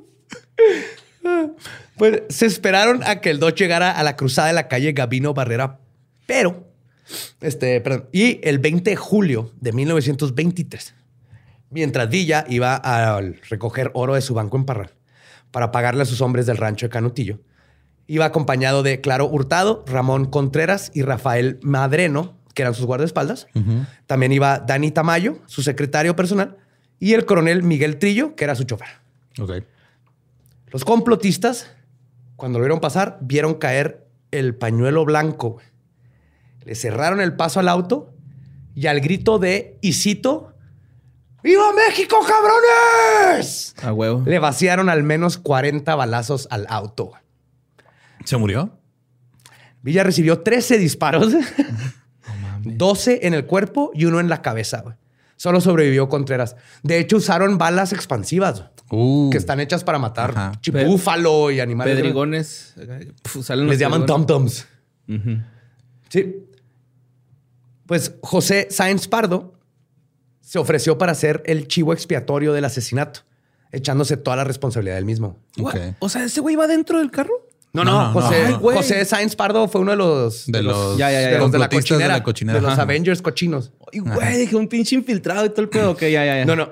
[1.97, 5.33] Pues se esperaron a que el Dodge llegara a la cruzada de la calle Gabino
[5.33, 5.79] Barrera,
[6.25, 6.67] pero,
[7.41, 10.95] este, perdón, y el 20 de julio de 1923,
[11.71, 13.19] mientras Villa iba a
[13.49, 14.91] recoger oro de su banco en Parral
[15.51, 17.41] para pagarle a sus hombres del rancho de Canutillo,
[18.07, 23.47] iba acompañado de Claro Hurtado, Ramón Contreras y Rafael Madreno, que eran sus guardaespaldas.
[24.05, 26.57] También iba Dani Tamayo, su secretario personal,
[26.99, 28.89] y el coronel Miguel Trillo, que era su chofer.
[29.39, 29.63] Ok.
[30.67, 31.71] Los complotistas,
[32.35, 35.59] cuando lo vieron pasar, vieron caer el pañuelo blanco.
[36.65, 38.13] Le cerraron el paso al auto
[38.75, 40.53] y al grito de, y cito,
[41.41, 43.73] ¡Viva México, cabrones!
[43.81, 44.21] A huevo.
[44.25, 47.13] Le vaciaron al menos 40 balazos al auto.
[48.25, 48.77] ¿Se murió?
[49.81, 51.33] Villa recibió 13 disparos,
[52.77, 54.81] 12 en el cuerpo y uno en la cabeza.
[54.81, 54.95] güey.
[55.35, 56.55] Solo sobrevivió Contreras.
[56.83, 59.29] De hecho, usaron balas expansivas Uh.
[59.29, 61.95] que están hechas para matar chipúfalo y animales.
[61.95, 62.73] Pedrigones.
[63.21, 64.65] Puf, salen los Les llaman tom-toms.
[66.09, 66.35] Sí.
[67.85, 69.53] Pues José Sáenz Pardo
[70.41, 73.21] se ofreció para ser el chivo expiatorio del asesinato,
[73.71, 75.37] echándose toda la responsabilidad del mismo.
[75.61, 75.75] Ok.
[75.99, 77.47] O sea, ese güey iba dentro del carro.
[77.71, 78.59] No, No, no, José, no.
[78.59, 81.59] José Sáenz Pardo fue uno de los De los, Ya, ya, ya, de los de
[81.59, 82.57] la cochinera, de la cochinera.
[82.57, 82.81] de los Ajá.
[82.81, 83.71] Avengers cochinos.
[83.91, 85.91] Y güey, dije un pinche infiltrado y todo el pedo.
[85.91, 86.45] Ok, ya, ya, ya.
[86.45, 86.71] No, no.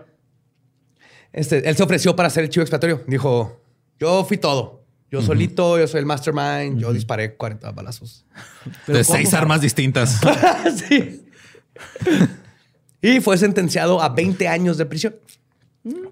[1.34, 3.04] Este, él se ofreció para ser el chivo expiatorio.
[3.08, 3.62] Dijo,
[4.00, 4.78] yo fui todo.
[5.10, 8.26] Yo solito, yo soy el mastermind, yo disparé 40 balazos.
[8.88, 10.20] De seis armas distintas.
[10.90, 11.24] sí.
[13.02, 15.16] Y fue sentenciado a 20 años de prisión.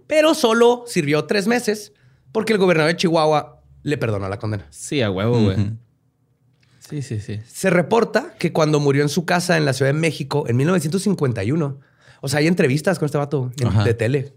[0.07, 1.91] Pero solo sirvió tres meses
[2.31, 3.54] porque el gobernador de Chihuahua
[3.85, 4.65] le perdonó la condena.
[4.71, 5.57] Sí, a huevo, güey.
[6.79, 7.39] Sí, sí, sí.
[7.47, 11.79] Se reporta que cuando murió en su casa en la Ciudad de México en 1951,
[12.21, 14.33] o sea, hay entrevistas con este vato en- de tele.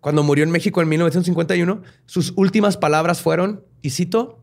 [0.00, 4.38] Cuando murió en México en 1951, sus últimas palabras fueron, y cito,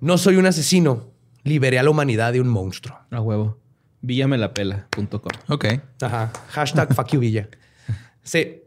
[0.00, 1.10] no soy un asesino,
[1.42, 2.98] liberé a la humanidad de un monstruo.
[3.10, 3.58] A huevo.
[4.02, 5.32] Villamelapela.com.
[5.48, 5.64] Ok.
[6.00, 6.32] Ajá.
[6.48, 7.48] Hashtag fuck you, Villa.
[8.22, 8.62] Sí.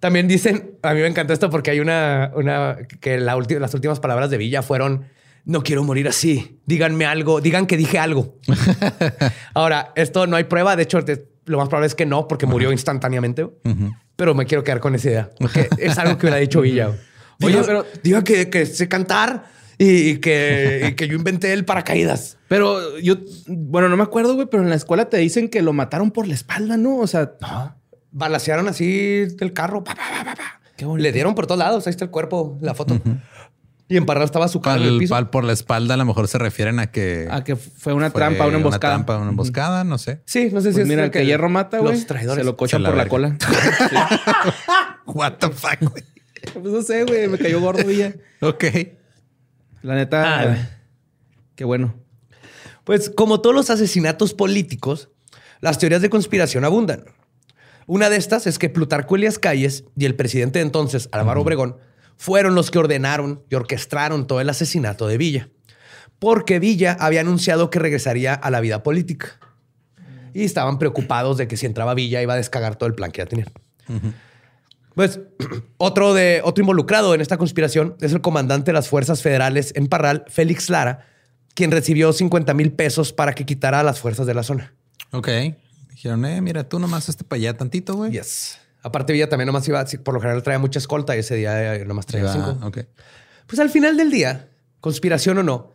[0.00, 3.74] También dicen, a mí me encanta esto porque hay una, una que la ulti- las
[3.74, 5.04] últimas palabras de Villa fueron,
[5.44, 8.38] no quiero morir así, díganme algo, digan que dije algo.
[9.54, 11.00] Ahora, esto no hay prueba, de hecho,
[11.46, 13.46] lo más probable es que no, porque murió instantáneamente,
[14.16, 16.88] pero me quiero quedar con esa idea, porque es algo que ha dicho Villa.
[17.42, 19.44] Oye, Oye, pero- diga que, que sé cantar
[19.78, 22.36] y, y que, y que yo inventé el paracaídas.
[22.48, 23.14] Pero yo,
[23.46, 26.26] bueno, no me acuerdo, güey, pero en la escuela te dicen que lo mataron por
[26.26, 26.96] la espalda, ¿no?
[26.98, 27.34] O sea,
[28.12, 29.84] Balacearon así del carro.
[29.84, 30.60] pa, pa, pa, pa, pa.
[30.76, 30.86] Qué.
[30.96, 31.86] Le dieron por todos lados.
[31.86, 32.98] Ahí está el cuerpo, la foto.
[33.88, 35.14] Y en Parral estaba su cara en el Pal, piso.
[35.14, 37.26] pal por la espalda, a lo mejor se refieren a que.
[37.30, 38.94] a que fue una fue trampa, una emboscada.
[38.96, 40.20] Una trampa, una emboscada, no sé.
[40.26, 41.94] Sí, no sé si Pues es mira, el que hierro mata, güey.
[41.94, 42.38] Los traidores.
[42.38, 43.36] Se lo cochan la por la cola.
[45.06, 46.04] What the fuck, güey.
[46.52, 47.28] pues no sé, güey.
[47.28, 48.14] Me cayó gordo, Villa.
[48.40, 48.64] Ok.
[49.82, 50.68] La neta, Ah.
[51.56, 51.94] qué bueno.
[52.84, 55.10] Pues como todos los asesinatos políticos,
[55.60, 57.04] las teorías de conspiración abundan.
[57.86, 61.76] Una de estas es que Plutarco Elias Calles y el presidente de entonces, Álvaro Obregón,
[62.16, 65.48] fueron los que ordenaron y orquestaron todo el asesinato de Villa.
[66.18, 69.38] Porque Villa había anunciado que regresaría a la vida política.
[70.34, 73.22] Y estaban preocupados de que si entraba Villa iba a descagar todo el plan que
[73.22, 73.48] ya tenían.
[74.94, 75.20] Pues
[75.78, 79.86] otro, de, otro involucrado en esta conspiración es el comandante de las fuerzas federales en
[79.86, 81.06] Parral, Félix Lara,
[81.54, 84.74] quien recibió 50 mil pesos para que quitara a las fuerzas de la zona.
[85.12, 85.28] Ok.
[85.90, 88.12] Dijeron, eh, mira, tú nomás este para allá tantito, güey.
[88.12, 88.58] Yes.
[88.82, 91.84] Aparte, Villa también nomás iba, por lo general traía mucha escolta y ese día eh,
[91.84, 92.72] nomás traía cinco.
[93.46, 94.48] Pues al final del día,
[94.80, 95.72] conspiración o no,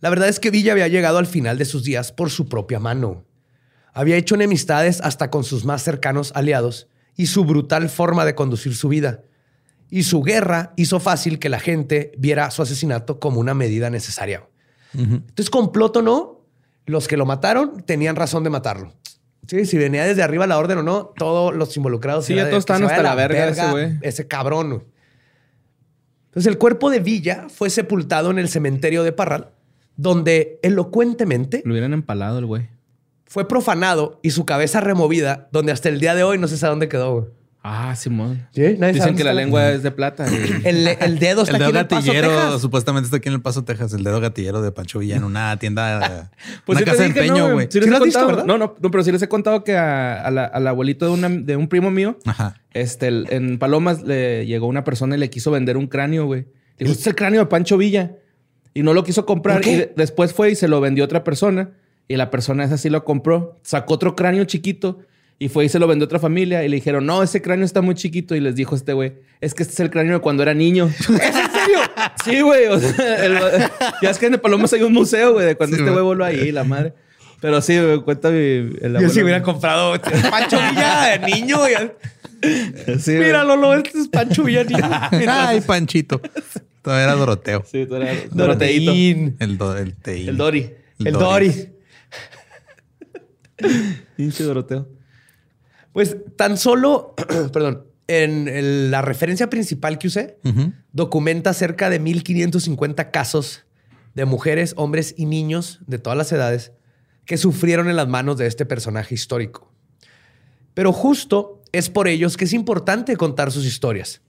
[0.00, 2.80] la verdad es que Villa había llegado al final de sus días por su propia
[2.80, 3.24] mano.
[3.92, 8.74] Había hecho enemistades hasta con sus más cercanos aliados y su brutal forma de conducir
[8.74, 9.22] su vida.
[9.88, 14.48] Y su guerra hizo fácil que la gente viera su asesinato como una medida necesaria.
[14.92, 16.40] Entonces, complot o no,
[16.86, 18.92] los que lo mataron tenían razón de matarlo.
[19.46, 22.24] Sí, si venía desde arriba la orden o no, todos los involucrados.
[22.26, 23.98] Sí, ya todos se hasta la verga ese güey.
[24.02, 24.68] Ese cabrón.
[24.70, 24.82] güey.
[26.26, 29.50] Entonces, el cuerpo de Villa fue sepultado en el cementerio de Parral,
[29.96, 32.68] donde elocuentemente Lo hubieran empalado el güey.
[33.26, 36.70] fue profanado y su cabeza removida, donde hasta el día de hoy no se sabe
[36.70, 37.12] dónde quedó.
[37.20, 37.32] güey.
[37.66, 38.46] Ah, Simón.
[38.52, 40.26] Sí, nadie Dicen que la lengua es de plata.
[40.64, 42.60] El, el dedo está El aquí dedo en el Paso, gatillero, Texas.
[42.60, 43.94] supuestamente está aquí en el Paso, Texas.
[43.94, 46.30] El dedo gatillero de Pancho Villa en una tienda,
[46.66, 47.68] Pues una sí te casa de dije, empeño, ¿no, güey.
[47.70, 48.26] Sí ¿Sí lo has contado.
[48.26, 48.44] verdad?
[48.44, 51.12] No, no, no, pero sí les he contado que a- a la- al abuelito de,
[51.12, 52.60] una- de un primo mío, Ajá.
[52.74, 56.44] este, el- en Palomas le llegó una persona y le quiso vender un cráneo, güey.
[56.78, 58.16] Dijo, este es el cráneo de Pancho Villa.
[58.74, 59.56] Y no lo quiso comprar.
[59.56, 59.72] ¿Por qué?
[59.72, 61.70] Y de- después fue y se lo vendió a otra persona.
[62.08, 63.58] Y la persona esa sí lo compró.
[63.62, 64.98] Sacó otro cráneo chiquito.
[65.38, 66.64] Y fue y se lo vendió a otra familia.
[66.64, 68.34] Y le dijeron, no, ese cráneo está muy chiquito.
[68.36, 70.86] Y les dijo este güey, es que este es el cráneo de cuando era niño.
[70.98, 71.78] ¿Es en serio?
[72.24, 72.66] sí, güey.
[72.66, 73.38] O sea, el-
[74.02, 76.04] ya es que en Palomas hay un museo, güey, de cuando Sí, este güey.
[76.04, 76.94] voló ahí, la madre.
[77.40, 81.58] Pero sí, güey, cuenta mi, el Yo si hubiera comprado Pancho Villa de niño.
[83.00, 83.26] Sí, güey.
[83.26, 84.80] Mira, Lolo, este es Pancho Villa niño.
[85.28, 86.20] Ay, Panchito.
[86.80, 87.64] Todavía era Doroteo.
[87.70, 88.84] Sí, tú eras Doroteíto.
[88.92, 89.36] Doroteín.
[89.40, 90.28] El, do, el, teín.
[90.28, 90.70] El Dori.
[91.04, 91.68] El Dory.
[94.16, 94.88] Pinche Doroteo.
[95.94, 97.14] Pues tan solo,
[97.52, 100.36] perdón, en el- la referencia principal que usé,
[100.92, 103.64] documenta cerca de 1550 casos
[104.14, 106.72] de mujeres, hombres y niños de todas las edades
[107.24, 109.72] que sufrieron en las manos de este personaje histórico.
[110.74, 114.20] Pero justo es por ellos que es importante contar sus historias.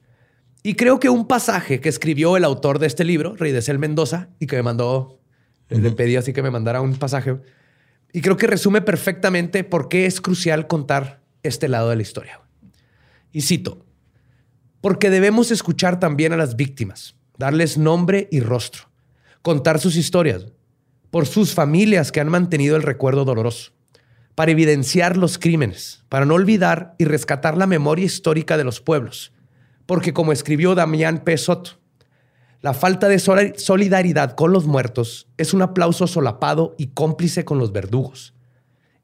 [0.63, 3.79] Y creo que un pasaje que escribió el autor de este libro, Rey de Cel
[3.79, 5.19] Mendoza, y que me mandó,
[5.69, 7.37] le pedí así que me mandara un pasaje,
[8.13, 12.41] y creo que resume perfectamente por qué es crucial contar este lado de la historia.
[13.31, 13.85] Y cito,
[14.81, 18.83] porque debemos escuchar también a las víctimas, darles nombre y rostro,
[19.41, 20.45] contar sus historias,
[21.09, 23.71] por sus familias que han mantenido el recuerdo doloroso,
[24.35, 29.31] para evidenciar los crímenes, para no olvidar y rescatar la memoria histórica de los pueblos.
[29.85, 31.37] Porque como escribió Damián P.
[31.37, 31.79] Soto,
[32.61, 37.71] la falta de solidaridad con los muertos es un aplauso solapado y cómplice con los
[37.71, 38.34] verdugos.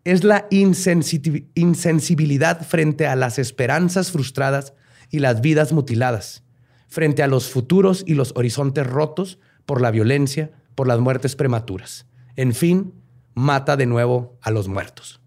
[0.03, 4.73] Es la insensibilidad frente a las esperanzas frustradas
[5.09, 6.43] y las vidas mutiladas,
[6.87, 12.07] frente a los futuros y los horizontes rotos por la violencia, por las muertes prematuras.
[12.35, 12.93] En fin,
[13.33, 15.21] mata de nuevo a los muertos.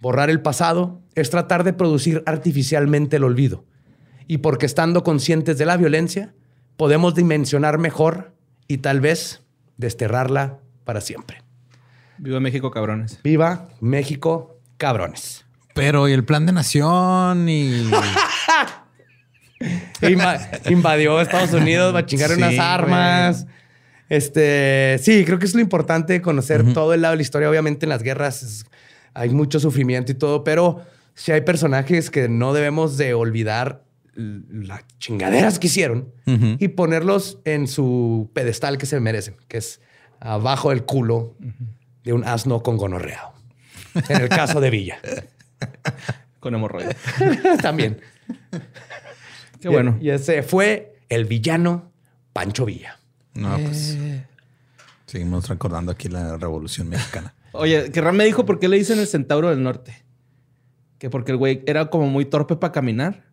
[0.00, 3.64] Borrar el pasado es tratar de producir artificialmente el olvido.
[4.26, 6.34] Y porque estando conscientes de la violencia,
[6.76, 8.34] podemos dimensionar mejor
[8.68, 9.42] y tal vez
[9.76, 11.43] desterrarla para siempre.
[12.18, 13.20] Viva México, cabrones.
[13.22, 15.44] Viva México, cabrones.
[15.74, 17.90] Pero y el plan de nación y...
[20.70, 23.46] invadió Estados Unidos, va a chingar unas armas.
[24.08, 27.48] Este, sí, creo que es lo importante conocer todo el lado de la historia.
[27.48, 28.66] Obviamente en las guerras
[29.14, 30.82] hay mucho sufrimiento y todo, pero
[31.14, 33.84] si hay personajes que no debemos de olvidar
[34.16, 39.80] las chingaderas que hicieron y ponerlos en su pedestal que se merecen, que es
[40.20, 41.36] abajo del culo
[42.04, 43.30] de un asno con gonorrea.
[44.08, 44.98] En el caso de Villa.
[46.40, 46.96] con hemorroides.
[47.62, 48.00] También.
[49.60, 49.96] Qué bueno.
[50.00, 51.90] Y, ese fue el villano
[52.32, 52.98] Pancho Villa.
[53.32, 53.96] No, pues.
[53.98, 54.24] Eh.
[55.06, 57.34] Seguimos recordando aquí la Revolución Mexicana.
[57.52, 60.04] Oye, que Ram me dijo por qué le dicen el Centauro del Norte.
[60.98, 63.24] Que porque el güey era como muy torpe para caminar,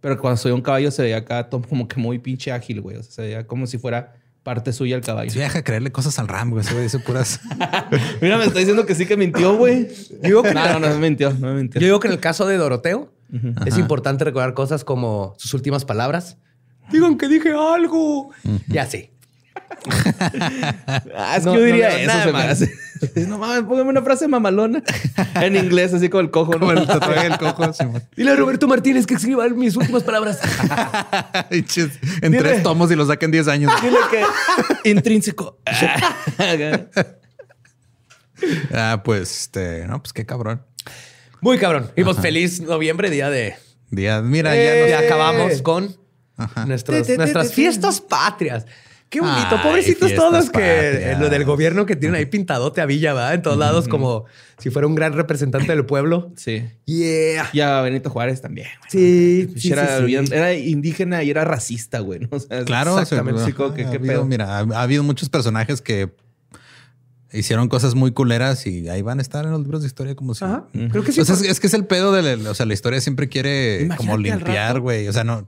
[0.00, 2.96] pero cuando subía un caballo se veía acá como que muy pinche ágil, güey.
[2.96, 5.30] O sea, se veía como si fuera parte suya el caballo.
[5.30, 6.62] Sí, deja creerle cosas al Ram, güey.
[6.64, 7.40] Ese güey dice puras.
[8.20, 9.88] Mira, me está diciendo que sí que mintió, güey.
[10.22, 11.80] Que no, no, no, mintió, no mintió.
[11.80, 13.12] Yo digo que en el caso de Doroteo
[13.66, 16.38] es importante recordar cosas como sus últimas palabras.
[16.90, 18.30] Digan que dije algo.
[18.68, 19.10] Y así.
[21.16, 22.72] ah, es que yo diría eso, se me hace.
[23.26, 24.82] No mames, póngame una frase mamalona
[25.36, 26.70] en inglés, así como el cojo, ¿no?
[26.70, 27.70] el tatuaje del cojo.
[28.16, 30.38] Dile a Roberto Martínez que escriba mis últimas palabras.
[31.50, 33.72] en tres tomos y lo saquen 10 años.
[33.82, 35.58] Dile que intrínseco.
[38.74, 40.62] ah, pues, este, no, pues qué cabrón.
[41.40, 41.90] Muy cabrón.
[41.96, 43.54] Y pues feliz noviembre, día de.
[43.90, 45.06] Día, mira, ya, nos...
[45.06, 45.96] acabamos con
[46.66, 48.66] nuestras fiestas patrias.
[49.10, 49.60] Qué bonito.
[49.60, 53.34] Pobrecitos todos que lo del gobierno que tienen ahí pintadote a Villa, ¿va?
[53.34, 54.24] En todos lados, como
[54.58, 56.32] si fuera un gran representante del pueblo.
[56.36, 56.62] Sí.
[56.84, 57.50] Yeah.
[57.52, 58.68] Y a Benito Juárez también.
[58.88, 62.20] Sí, pues era, indígena y era racista, güey.
[62.66, 63.52] claro, exactamente.
[64.26, 66.14] mira, ha, habido muchos personajes que
[67.32, 70.36] hicieron cosas muy culeras y ahí van a estar en los libros de historia como
[70.36, 70.44] si.
[70.72, 71.20] Creo que sí.
[71.20, 74.78] es, que es el pedo de la, o sea, la historia siempre quiere como limpiar,
[74.78, 75.08] güey.
[75.08, 75.46] O sea, no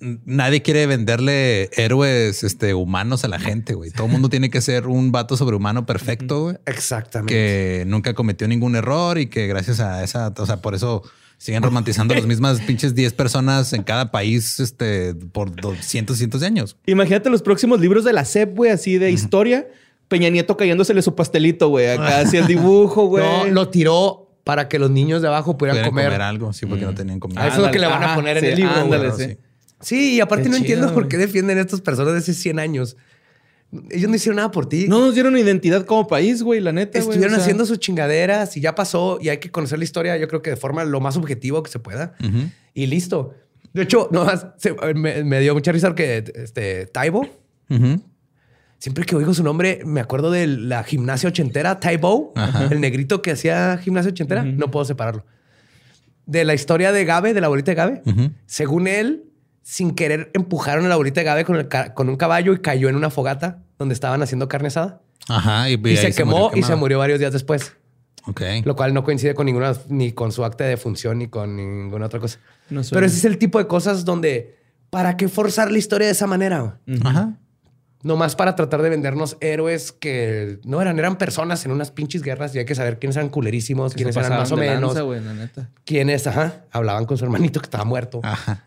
[0.00, 3.90] nadie quiere venderle héroes este, humanos a la gente, güey.
[3.90, 6.56] Todo el mundo tiene que ser un vato sobrehumano perfecto, güey.
[6.66, 7.32] Exactamente.
[7.32, 11.02] Que nunca cometió ningún error y que gracias a esa, o sea, por eso
[11.38, 16.46] siguen romantizando las mismas pinches 10 personas en cada país este, por 200, cientos de
[16.46, 16.76] años.
[16.86, 19.66] Imagínate los próximos libros de la SEP, güey, así de historia.
[20.08, 21.88] Peña Nieto cayéndosele su pastelito, güey.
[21.88, 23.24] Acá hacía el dibujo, güey.
[23.24, 26.20] No, lo tiró para que los niños de abajo pudieran comer.
[26.20, 27.46] algo, sí, porque no tenían comida.
[27.46, 28.74] eso es lo que le van a poner en el libro.
[28.74, 29.24] Ándale, sí.
[29.24, 29.38] Sí,
[29.90, 32.96] y aparte no entiendo por qué defienden a estas personas de hace 100 años.
[33.90, 34.86] Ellos no hicieron nada por ti.
[34.88, 36.98] No nos dieron identidad como país, güey, la neta.
[36.98, 40.42] Estuvieron haciendo sus chingaderas y ya pasó y hay que conocer la historia, yo creo
[40.42, 42.14] que de forma lo más objetivo que se pueda.
[42.74, 43.34] Y listo.
[43.72, 44.26] De hecho, no,
[44.94, 47.28] me, dio mucha risa que este, Taibo,
[48.78, 52.32] siempre que oigo su nombre, me acuerdo de la gimnasia ochentera, Taibo,
[52.70, 54.44] el negrito que hacía gimnasia ochentera.
[54.44, 55.24] No puedo separarlo.
[56.26, 58.02] De la historia de Gabe, de la abuelita de Gabe.
[58.46, 59.29] Según él,
[59.70, 62.96] sin querer empujaron a la abuelita de Gabe con, con un caballo y cayó en
[62.96, 65.00] una fogata donde estaban haciendo carne asada.
[65.28, 65.70] Ajá.
[65.70, 67.74] Y, se quemó y se murió varios días después.
[68.26, 68.42] Ok.
[68.64, 72.06] Lo cual no coincide con ninguna, ni con su acta de defunción, ni con ninguna
[72.06, 72.40] otra cosa.
[72.68, 74.58] Pero ese es el tipo de cosas donde,
[74.90, 76.80] ¿para qué forzar la historia de esa manera?
[77.04, 77.38] Ajá.
[78.02, 82.56] Nomás para tratar de vendernos héroes que no eran, eran personas en unas pinches guerras
[82.56, 84.96] y hay que saber quiénes eran culerísimos, quiénes eran más o menos.
[85.84, 88.18] Quiénes, ajá, hablaban con su hermanito que estaba muerto.
[88.24, 88.64] Ajá.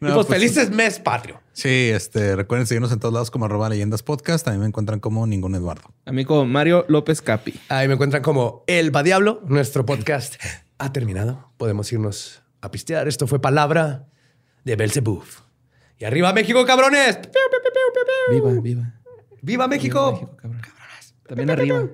[0.00, 1.40] Pues, felices mes patrio.
[1.52, 4.44] Sí, este, recuerden seguirnos en todos lados como arroba leyendas podcast.
[4.44, 5.94] También me encuentran como ningún Eduardo.
[6.04, 7.60] A mí como Mario López Capi.
[7.68, 9.40] Ahí me encuentran como El Va Diablo.
[9.46, 10.34] Nuestro podcast
[10.78, 11.52] ha terminado.
[11.56, 13.06] Podemos irnos a pistear.
[13.08, 14.08] Esto fue palabra
[14.64, 15.40] de Belzebuf.
[15.98, 17.20] Y arriba México, cabrones.
[18.30, 18.94] Viva, viva.
[19.42, 20.12] Viva México.
[20.12, 21.14] México cabrones.
[21.26, 21.88] También arriba.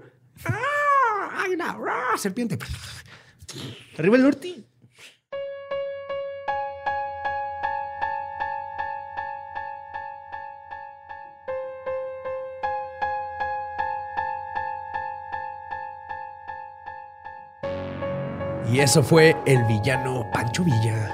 [2.16, 2.58] Serpiente.
[3.98, 4.64] Arriba el norte.
[18.72, 21.12] Y eso fue El villano Pancho Villa,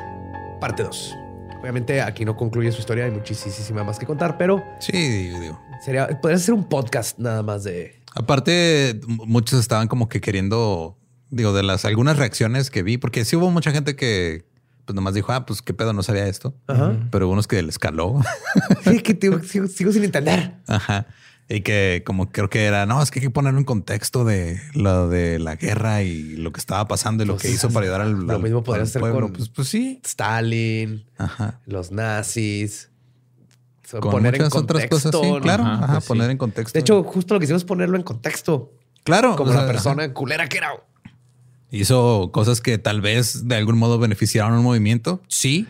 [0.61, 1.17] parte 2.
[1.59, 4.63] Obviamente aquí no concluye su historia, hay muchísima más que contar, pero...
[4.79, 5.33] Sí.
[5.81, 10.99] Sería, podría ser un podcast nada más de, Aparte, muchos estaban como que queriendo,
[11.31, 14.45] digo, de las algunas reacciones que vi, porque sí hubo mucha gente que
[14.87, 16.55] pues nomás dijo, ah, pues qué pedo, no sabía esto.
[16.69, 16.97] Ajá.
[17.11, 18.21] Pero unos que les caló.
[18.85, 20.55] Sí, que tío, sigo, sigo sin entender.
[20.69, 21.07] Ajá.
[21.49, 24.61] Y que como creo que era, no, es que hay que ponerlo en contexto de
[24.75, 27.85] lo de la guerra y lo que estaba pasando y lo Pues, que hizo para
[27.85, 29.21] ayudar al, lo al- mismo podría al ser pueblo.
[29.23, 30.01] con- Pues, pues sí.
[30.05, 31.61] Stalin, Ajá.
[31.67, 32.91] los nazis.
[34.01, 35.63] Con poner en muchas otras cosas, sí, contexto, claro.
[35.65, 36.09] Ajá, Ajá, pues sí.
[36.09, 36.73] poner en contexto.
[36.77, 38.73] De hecho, justo lo que hicimos es ponerlo en contexto.
[39.05, 39.37] claro.
[39.37, 40.69] Como o la persona culera que era.
[40.69, 40.83] ajá.
[41.71, 45.21] hizo cosas que tal vez de algún modo beneficiaron a un movimiento.
[45.29, 45.67] Sí.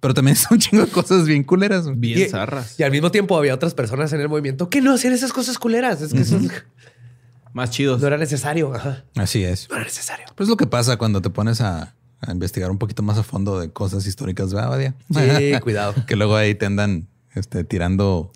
[0.00, 1.86] Pero también son un chingo de cosas bien culeras.
[1.98, 2.78] Bien Y- zarras.
[2.78, 5.58] Y al mismo tiempo había otras personas en el movimiento que no hacían esas cosas
[5.58, 6.02] culeras.
[6.02, 6.38] Es que eso
[7.52, 8.00] Más chidos.
[8.02, 8.74] no era necesario.
[8.74, 9.04] Ajá.
[9.14, 9.68] Así es.
[9.70, 10.26] No era necesario.
[10.34, 13.58] Pues lo que pasa cuando te pones a, a investigar un poquito más a fondo
[13.58, 14.94] de cosas históricas, ¿verdad, Badia?
[15.10, 15.94] Sí, cuidado.
[16.06, 18.32] que luego ahí te andan este, tirando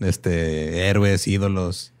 [0.00, 1.92] este, héroes, ídolos.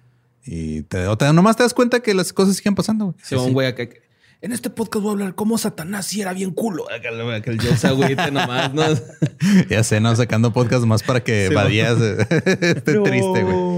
[0.44, 3.06] Y te, o te- nomás te das cuenta que las cosas siguen pasando.
[3.06, 3.16] güey.
[3.22, 3.88] Sí, un güey acá.
[3.88, 4.00] que,
[4.40, 6.84] En este podcast voy a hablar cómo Satanás sí era bien culo.
[6.90, 7.08] Acá,
[7.42, 8.82] Que el Joe se agüite nomás, ¿no?
[9.70, 10.14] Ya sé, ¿no?
[10.14, 13.75] Sacando podcast más para que Sí, Badía se- esté triste, güey.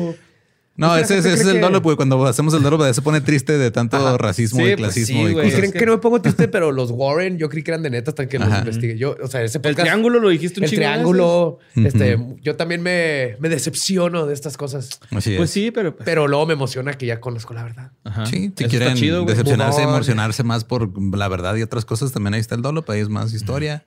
[0.78, 3.20] No, Pues ese, es el que- dolo, porque cuando hacemos el dolo, Badía se pone
[3.20, 4.16] triste de tanto Ajá.
[4.16, 5.52] racismo Sí, y pues clasismo sí, y cosas.
[5.54, 8.12] creen que- no me pongo triste, pero los Warren, yo creí que eran de neta
[8.12, 8.60] hasta que los Ajá.
[8.60, 8.96] investigué.
[8.96, 11.58] Yo, o sea, ese El triángulo lo dijiste un El triángulo.
[11.74, 11.94] veces.
[11.94, 14.88] Este, yo también me, me decepciono de estas cosas.
[15.10, 15.32] Así veces.
[15.32, 15.36] es.
[15.38, 15.96] Pues sí, pero.
[15.96, 17.90] pues, Pero luego me emociona que ya conozco la verdad.
[18.04, 18.26] ajá.
[18.26, 22.34] Sí, si Eso quieren chido, decepcionarse, emocionarse más por la verdad y otras cosas, también
[22.34, 23.82] ahí está el dolo, ahí es más historia.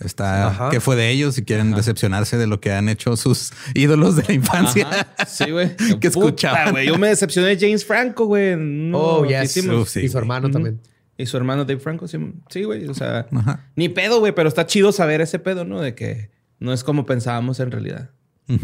[0.00, 0.70] Está Ajá.
[0.70, 4.24] qué fue de ellos si quieren decepcionarse de lo que han hecho sus ídolos de
[4.24, 4.88] la infancia.
[4.88, 5.26] Ajá.
[5.26, 5.76] Sí, güey.
[6.00, 6.72] Que escuchaban.
[6.72, 6.86] güey.
[6.86, 8.56] Yo me decepcioné de James Franco, güey.
[8.56, 9.44] No, oh, yes.
[9.56, 9.82] hicimos.
[9.82, 10.80] Uf, sí, y su hermano también.
[11.16, 12.18] Y su hermano Dave Franco, sí,
[12.50, 12.88] sí, güey.
[12.88, 13.66] O sea, Ajá.
[13.76, 15.80] ni pedo, güey, pero está chido saber ese pedo, ¿no?
[15.80, 18.10] De que no es como pensábamos en realidad.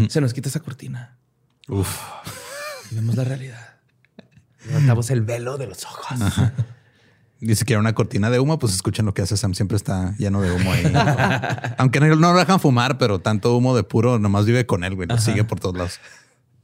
[0.08, 1.16] Se nos quita esa cortina.
[1.68, 1.96] Uf.
[2.90, 3.76] Y vemos la realidad.
[4.66, 6.18] Levantamos el velo de los ojos.
[7.40, 9.54] Y si quieren una cortina de humo, pues escuchen lo que hace Sam.
[9.54, 10.84] Siempre está lleno de humo ahí.
[11.78, 14.94] Aunque no, no lo dejan fumar, pero tanto humo de puro nomás vive con él,
[14.94, 15.08] güey.
[15.08, 16.00] Lo sigue por todos lados.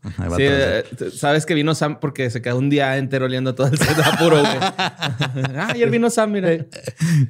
[0.03, 3.67] Ajá, Sí, eh, sabes que vino Sam porque se quedó un día entero oliendo todo
[3.67, 4.47] el set a puro, güey.
[4.61, 6.51] ah, ayer vino Sam, mira.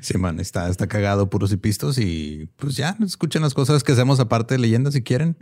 [0.00, 1.96] Sí, man, está, está cagado, puros y pistos.
[1.98, 5.36] Y pues ya escuchen las cosas que hacemos aparte de leyendas si quieren.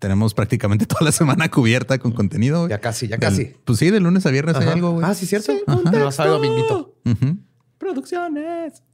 [0.00, 2.68] Tenemos prácticamente toda la semana cubierta con contenido.
[2.68, 3.54] Ya casi, ya Del- casi.
[3.64, 5.04] pues sí, de lunes a viernes hay algo, güey.
[5.06, 5.52] Ah, sí, cierto.
[5.92, 6.96] Pero no sabe dominguito.
[7.04, 7.36] Ujú.
[7.80, 8.84] Producciones.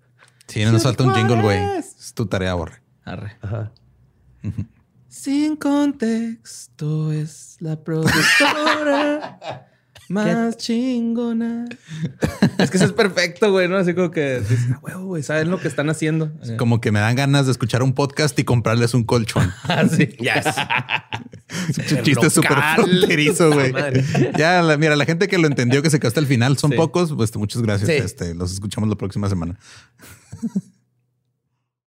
[0.47, 1.59] Sí, nos falta un jingle, güey.
[1.77, 2.81] Es tu tarea, borre.
[3.05, 3.37] Arre.
[3.43, 3.73] Ajá.
[5.09, 9.41] Sin contexto es la productora
[10.09, 11.67] más chingona.
[12.59, 13.77] es que eso es perfecto, güey, ¿no?
[13.77, 16.33] Así como que dices, "Ah, huevo, güey, saben lo que están haciendo.
[16.59, 19.53] Como que me dan ganas de escuchar un podcast y comprarles un colchón.
[19.65, 20.17] Así.
[21.69, 23.73] Es un chiste súper fronterizo, güey.
[23.73, 24.05] Madre.
[24.37, 26.71] Ya, la- mira, la gente que lo entendió, que se quedó hasta el final, son
[26.73, 26.77] Sí.
[26.77, 27.13] pocos.
[27.13, 27.89] Pues muchas gracias.
[27.89, 27.97] Sí.
[27.97, 29.59] Este, los escuchamos la próxima semana.